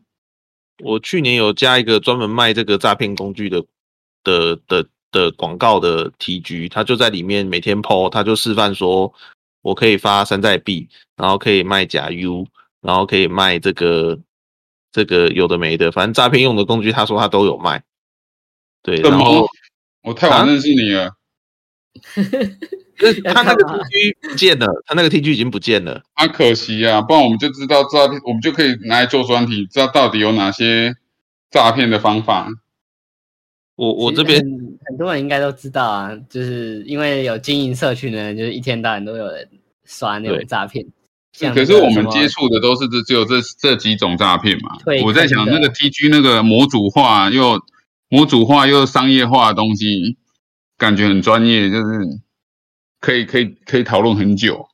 [0.84, 3.64] 我去年有加一个专门卖这个诈骗工具的
[4.24, 4.86] 的的
[5.18, 9.12] 的广告的 TG，他就在里面每天 PO，他就示范说，
[9.64, 12.46] 我可以发山寨币，然后可以卖假 U，
[12.82, 14.20] 然后可以卖这个
[14.92, 17.82] 这个有的没的，反正诈骗用的工具，他说他都有卖。
[18.84, 19.48] 对，然后
[20.04, 21.12] 我太晚啊认识你了。
[22.98, 26.02] 就是他那个要干嘛 TG 不见了，他那个 TG 已经不见了。
[26.14, 30.96] 啊，可惜啊，不然我们就知道诈骗，我们就可以拿来做专题，知道到底有哪些
[31.52, 32.50] 诈骗的方法。
[33.78, 39.48] 我我这边很很多人应该都知道啊，就是因为有经营社群的人，就是一天到晚都有人
[39.86, 40.86] 刷那种对诈骗。
[41.54, 44.78] 可是我们接触的都是这只有这这几种诈骗嘛。
[45.06, 47.62] 我在想那个 TG 那个模组化又
[48.10, 50.18] 模组化又商业化的东西，
[50.78, 52.00] 感觉很专业，就是
[53.00, 54.68] 可以可以可以讨论很久。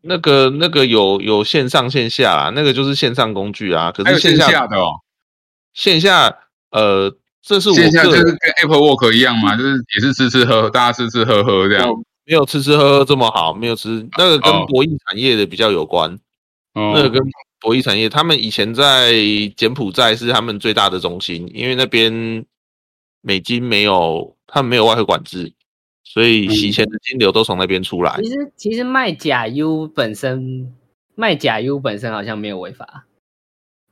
[0.00, 3.92] 那个那个有有线上线下啦，那个就是线上工具啊。
[3.92, 5.00] 可是线下的哦，
[5.74, 6.38] 线下
[6.70, 11.88] 呃，这是我线下就个跟 Apple Work 一样嘛，就是也是吃吃喝喝，大家吃吃喝喝这样。
[12.24, 16.08] 没有吃吃喝喝这么好，没有吃那个跟哦博弈产业的比较有关。
[16.74, 17.20] 哦，那个跟
[17.60, 19.12] 博弈产业，他们以前在
[19.56, 22.44] 柬埔寨是他们最大的中心，因为那边
[23.22, 25.52] 美金没有，他们没有外汇管制，
[26.04, 28.16] 所以洗钱的金流都从那边出来。
[28.22, 30.72] 其实其实卖假 U 本身
[31.16, 33.04] 卖假 U 本身好像没有违法，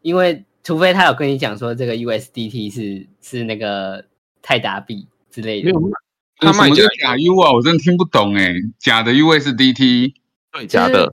[0.03, 4.05] 因为除非他有跟你讲说这个 USDT 是是那个
[4.41, 5.91] 泰达币之类的没有，
[6.37, 7.53] 他卖假什么叫假 U 啊？
[7.53, 10.13] 我真的听不懂哎，假的 USDT
[10.53, 11.13] 对假的，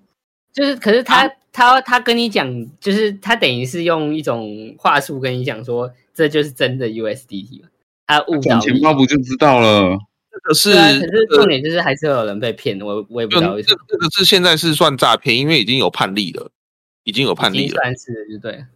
[0.54, 7.70] 就是可是啊他、他他跟你讲，就是他等于是用一种话术跟你讲说这就是真的 USDT 嘛，
[8.06, 8.80] 他误导转钱。
[8.80, 9.98] 包不就知道了？
[10.32, 16.52] 这个是啊，可是重点就是还是有人被骗，我我也不知道为什么，这这个是现在是算诈骗，因为已经有判例了，
[17.06, 17.82] 已经有判例了。
[17.82, 18.68] 算是了就对了。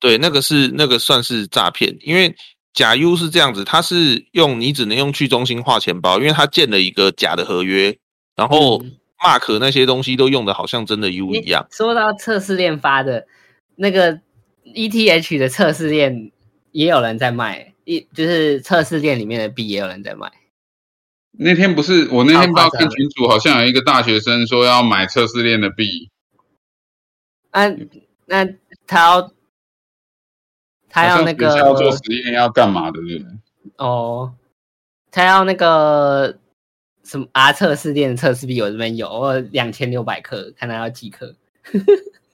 [0.00, 2.34] 对，那个是那个算是诈骗，因为
[2.72, 7.98] 假 U 是这样子，它是用你只能用去中心化钱包，因为他建了一个假的合约，
[8.36, 11.66] 然后嗯 Mark 那些东西都用的好像真的 U 一样。
[11.72, 13.26] 说到测试链发的
[13.74, 14.20] 那个
[14.64, 16.30] ETH 的测试链，
[16.70, 20.30] 也有人在卖，一就是测试链里面的币也有人在卖。
[21.40, 26.10] 那天不是我那天不知道超夸张看群主，好像有一个大学生说要买测试链的币，
[27.52, 27.76] 那
[28.26, 28.48] 那
[28.86, 29.32] 他要
[30.88, 33.32] 他要那好像是要做实验要干嘛的，对不对？
[33.76, 34.34] 哦，
[35.10, 36.38] 他要那个
[37.04, 41.34] 什么 R 测试店的测试币，我这边有，我两千六百克，看他要几克。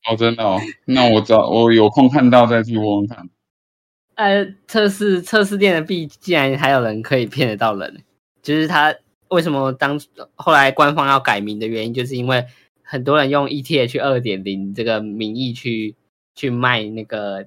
[0.09, 3.29] 哦，真的哦，那我找我有空看到再去问问看。
[4.17, 8.05] 呃，测试测试店的币，竟然还有人可以骗得到人，
[8.43, 8.95] 就是他
[9.29, 10.01] 为什么当
[10.37, 12.45] 后来官方要改名的原因，就是因为
[12.83, 15.97] 很多人用 ETH 二点零这个名义去
[16.37, 17.47] 去卖那个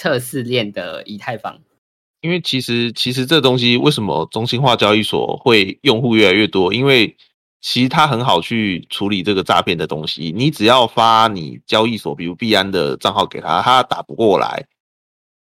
[0.00, 1.60] 测试链的以太坊。
[2.22, 6.72] 因为其实其实这东西为什么中心化交易所会用户越来越多？
[6.72, 7.14] 因为
[7.60, 10.32] 其实它很好去处理这个诈骗的东西。
[10.34, 14.66] 你只要发你交易所，比如币安的账号给他，他打不过来，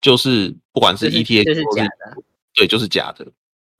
[0.01, 2.23] 就是不管是 ETH 这是或假的。
[2.55, 3.29] 对，就是假的。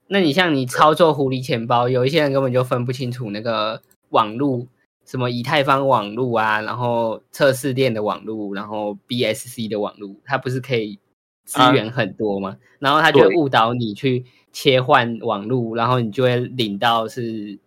[0.07, 4.67] 那你像你操作狐狸钱包，有一些人根本就分不清楚那个网路，
[5.05, 10.99] 什么以太坊网路啊，然后测试链的网路，然后 BSC 的网路，它不是可以
[11.45, 12.57] 资源很多吗？
[12.79, 17.59] 然后它就误导你去切换网路，然后你就会领到是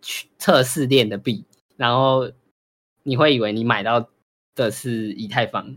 [0.00, 1.44] 去测试链的币，
[1.76, 2.30] 然后
[3.02, 4.08] 你会以为你买到
[4.54, 5.76] 的是以太坊。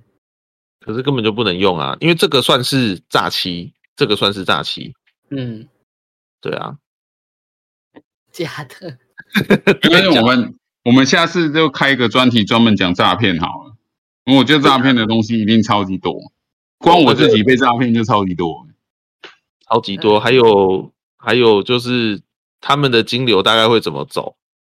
[0.79, 4.93] 可是根本就不能用啊，因为这个算是诈欺，这个算是诈欺。
[5.29, 5.67] 嗯，
[6.39, 6.77] 对啊，
[8.31, 8.97] 假的。
[9.83, 13.75] 因为我们我们下次就开一个专题专门讲诈骗好了，
[14.25, 16.13] 因为我觉得诈骗的东西一定超级多，
[16.79, 18.67] 光我自己被诈骗就超级多。
[19.69, 22.21] 超级多，还有还有就是
[22.59, 24.35] 他们的金流大概会怎么走？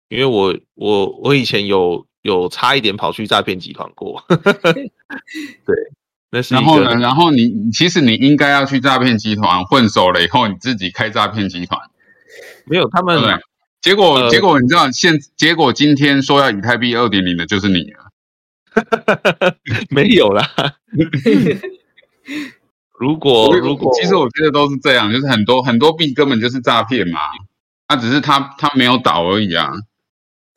[0.10, 5.76] 因为我我我以前有有差一点跑去诈骗集团过， 对，
[6.30, 11.80] 那是然后呢，然后你你其实你应该要去诈骗集团混熟了以后，你自己开诈骗集团，
[12.66, 13.42] 没有他们？
[13.84, 18.06] 结果、呃结果你知道现结果今天说要以太币二点零的就是你啊，
[19.92, 20.50] 没有啦。
[22.98, 27.20] 如果如果其实我觉得都是这样，就是很多很多币根本就是诈骗嘛，
[27.90, 29.70] 那只是他他没有倒而已啊。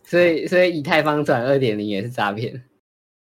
[0.05, 2.62] 所以，所以以太坊转二点零也是诈骗。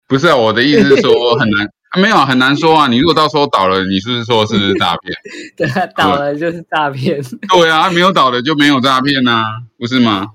[0.08, 2.86] 不是啊，我的意思是说很难，啊没有很难说啊。
[2.88, 5.14] 你如果到时候倒了，你是不是说是诈骗？
[5.56, 7.20] 对啊，倒了就是诈骗。
[7.48, 9.44] 对 啊，没有倒的就没有诈骗呐，
[9.78, 10.28] 不是吗？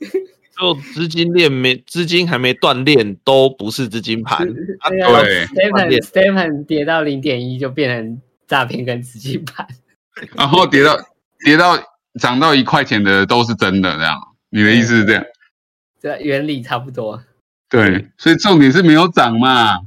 [0.60, 4.46] 就资金链没资金还没断链，都不是资金盘。
[4.80, 9.66] 啊对啊对，Stephen Stephen 跌到零点一就变成诈骗跟资金盘。
[10.36, 10.98] 然后跌到
[11.46, 11.78] 跌到
[12.20, 14.18] 涨到一块钱的都是真的，这样？
[14.50, 15.24] 你的意思是这样？
[15.98, 17.22] 这原理差不多。
[17.70, 19.78] 对，所以重点是没有涨嘛。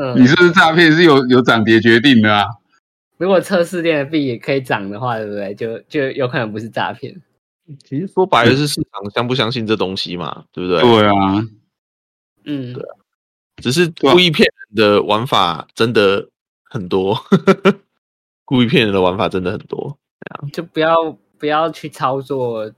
[0.00, 2.44] 嗯，你是不是诈骗是有有涨跌决定的啊？
[3.16, 5.54] 如果测试链的币也可以涨的话，对不对？
[5.54, 7.22] 就就有可能不是诈骗。
[7.82, 10.80] 其实说白了是市场相不相信这东西嘛，对不对？
[10.82, 11.46] 对啊，
[12.44, 12.84] 嗯，对
[13.62, 16.28] 只是故意骗人的玩法真的
[16.62, 17.18] 很多，
[18.44, 19.98] 故意骗人的玩法真的很多。
[20.52, 22.70] 就不要不要去操作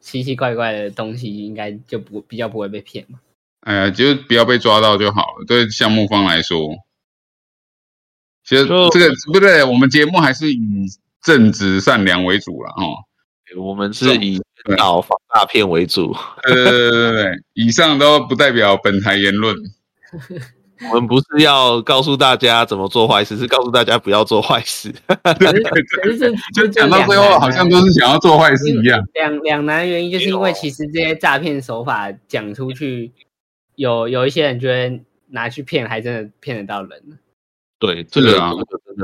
[0.00, 3.20] 奇奇怪怪的东西，应该就不比较不会被骗嘛。
[3.64, 5.44] 哎呀，就不要被抓到就好了。
[5.46, 6.58] 对项目方来说，
[8.44, 10.58] 其实就这个不对，我们节目还是以
[11.22, 12.94] 正直善良为主了哦。
[13.56, 19.56] 我们是以对导防诈骗为主，对对对对对，以上都不代表本台言论。
[20.90, 24.92] 我们不是要告诉大家怎么做坏事，是告诉大家不要做坏事。
[26.52, 29.00] 就讲到最后，好像都是想要做坏事一样。
[29.14, 33.12] 两两难的原因，就是因为其实这些诈骗手法讲出去，
[33.74, 37.18] 有有一些人就会拿去骗，还真的骗得到人。
[37.78, 38.52] 对，这个啊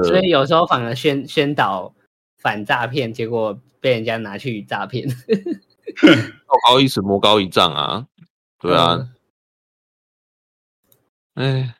[0.04, 1.94] 所以有时候反而宣宣导
[2.38, 5.08] 反诈骗，结果被人家拿去诈骗。
[5.08, 8.06] 道高一尺，魔高一丈啊。
[8.58, 9.08] 对啊，
[11.34, 11.74] 嗯哎、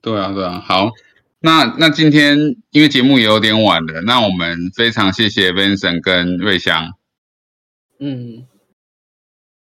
[0.00, 0.90] 对啊，对啊，好，
[1.40, 6.94] 那那今天因为节目也有点晚了，那我们非常谢谢 Vincent 跟瑞香。
[7.98, 8.46] 嗯，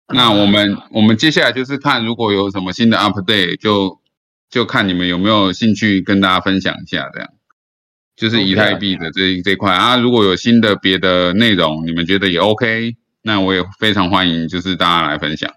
[0.15, 3.99] 那我们我们接下来就是看如果有什么新的 update，就
[4.49, 7.29] 就看你们有没有兴趣跟大家分享一下，这样
[8.15, 9.95] 就是以太币的这这块啊。
[9.97, 15.53] 如果有新的别的内容，你们觉得也 OK，那我也非常欢迎，就是大家来分享。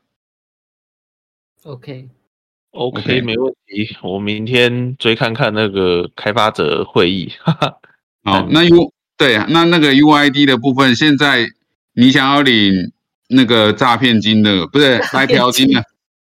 [1.63, 3.97] OK，OK，OK 没问题。
[4.03, 7.33] 我明天追看看那个开发者会议。
[7.41, 7.77] 哈哈。
[8.25, 11.47] 好，嗯那 U 对啊，那那个 UID 的部分，现在
[11.95, 12.93] 你想要领
[13.33, 15.85] 那个诈骗金的，不是白嫖金的，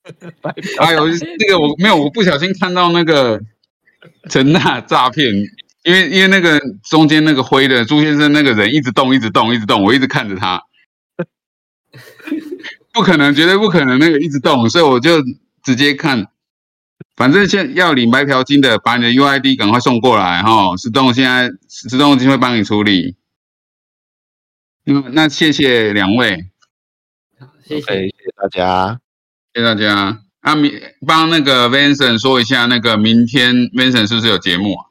[0.80, 3.40] 哎呦，那个我没有，我不小心看到那个
[4.28, 5.32] 陈娜诈骗，
[5.84, 10.62] 因为因为那个中间那个灰的朱先生那个人一直动，一直动，一直动，我一直看着他，
[12.92, 15.22] 不可能，绝对不可能那个一直动，所以我就
[15.62, 16.28] 直接看。
[17.16, 23.16] 反正现要领白嫖金的，把你的 UID 赶快送过来哈，石洞现在石洞已经会帮你处理。
[24.86, 26.46] 嗯，那谢谢两位，
[27.76, 29.00] 谢谢大家。
[29.52, 30.22] 谢谢大家。
[30.40, 30.72] 啊，明
[31.06, 34.86] 帮那个 Vincent 说一下，那个明天 Vincent 是不是有节目啊？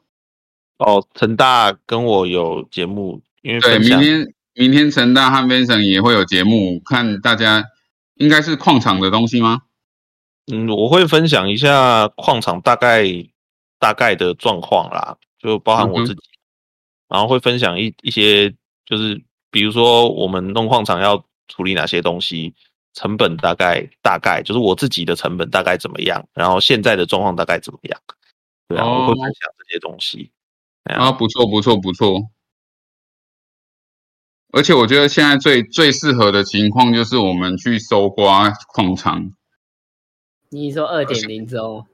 [0.80, 7.64] 哦，陈大跟我有节目，因为对，明天明天陈大和 Vincent 也会有节目，看大家
[8.16, 9.64] 应该是矿场的东西吗？
[10.52, 13.06] 嗯，我会分享一下矿场大概
[13.80, 16.22] 大概的状况啦，就包含我自己，
[17.08, 18.54] 然后会分享一一些，
[18.86, 22.54] 就是比如说我们弄矿场要处理哪些东西，
[22.98, 28.02] 成本大概大概就是我自己的成本大概怎么样，然后现在的状况大概怎么样，
[28.68, 30.32] 对啊，哦我会分享这些东西。
[30.86, 32.32] 啊，不错不错不错。
[34.52, 39.32] 而且我觉得现在最最适合的情况就是我们去搜刮矿场。
[40.50, 41.86] 你说二点零之后，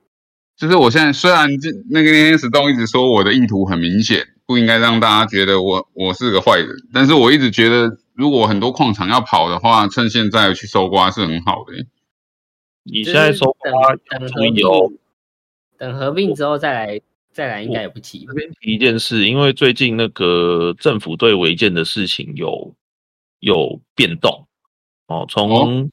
[0.55, 11.85] 就是我现在虽然这那个那天石洞一直说我的意图很明显，不应该让大家觉得我我是个坏人，但是我一直觉得如果很多矿场要跑的话，趁现在去搜刮是很好的。
[12.83, 14.87] 你现在收等刮等合注意哦。
[14.87, 14.97] 并，
[15.77, 18.35] 等合并之后再来再来，应该也不急吧这？
[18.35, 22.75] 边提一件事，因为最近那个政府对违建的事情有
[23.39, 24.47] 有变动
[25.07, 25.89] 哦，从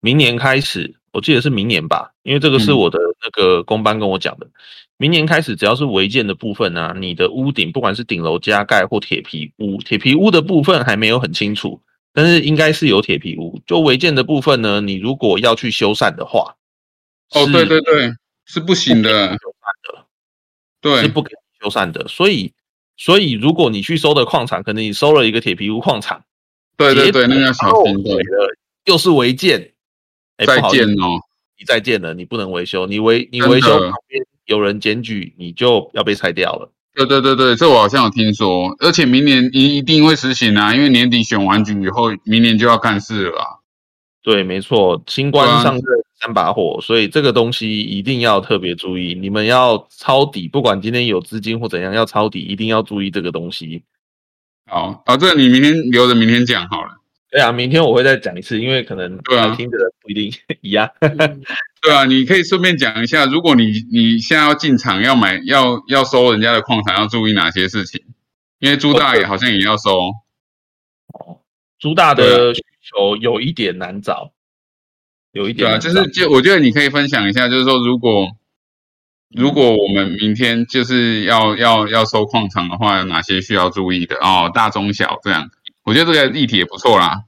[0.00, 4.46] 明年开始，我记得是明年吧，因为这个是嗯我的那个工班跟我讲的。
[4.98, 11.80] 明年开始，只要是违建的部分啊，你的屋顶不管是顶楼加盖或铁皮屋，铁皮屋的部分还没有很清楚，
[12.12, 13.60] 但是应该是有铁皮屋。
[13.66, 16.56] 就违建的部分呢，你如果要去修缮的话，
[17.34, 18.12] 哦，是对对对，
[18.44, 20.06] 是不行的，修缮的。
[20.82, 22.06] 对是，不给你修缮的。
[22.08, 22.52] 所以，
[22.96, 26.24] 所以如果你去收的矿场，可能你收了一个铁皮屋矿场，
[26.76, 29.72] 对对对，那个要小心，对后悔，了，又是违建，
[30.36, 31.20] 哎，再见哦，
[31.58, 36.70] 你再见了，你不能维修，你维你维修旁边有人检举，你就要被拆掉了。
[36.94, 43.46] 对对对对，这我好像有听说，而且明年一一定会实行啊，因为年底选完举以后，明年就要干事了啊。
[44.22, 45.82] 对，没错，新官上任
[46.20, 49.14] 三把火，所以这个东西一定要特别注意。
[49.14, 53.82] 你们要抄底，不管今天有资金或怎样，要抄底，一定要注意这个东西。
[54.66, 56.88] 好，啊，这个你明天留着明天讲好了。
[57.30, 60.32] 对啊，明天我会再讲一次，因为可能对啊听的人不一定
[60.62, 60.90] 一样。
[61.00, 61.42] 嗯
[61.82, 68.00] 对啊，你可以顺便讲一下，如果你你现在要进场要买要要收人家的矿场，要注意哪些事情？
[68.58, 69.98] 因为朱大爷好像也要收。
[69.98, 71.40] 哦
[71.78, 74.32] 朱大的需求有一点难找，
[75.32, 76.02] 有一对啊，点难找。
[76.02, 78.30] 就是就我觉得你可以分享一下，就是说如果
[79.30, 84.50] 如果我们明天就是要要要收矿场的话，有哪些需要注意的哦？
[84.52, 85.50] 大中小这样，
[85.86, 87.22] 我觉得这个议题也不错啦。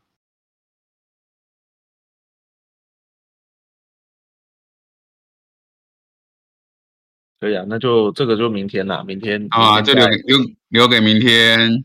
[7.38, 10.38] 可以啊，那就这个就明天啦，明天好啊，天就留给留
[10.70, 11.84] 留给明天。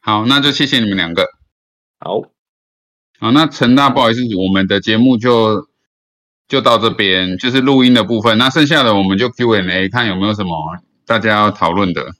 [0.00, 1.26] 好，那就谢谢你们两个。
[1.98, 2.20] 好，
[3.18, 5.70] 好，那陈大，不好意思，我们的节目就
[6.48, 8.36] 就到这边，就是录音的部分。
[8.36, 10.54] 那剩下的我们就 Q&A，看有没有什么
[11.06, 12.14] 大家要讨论的。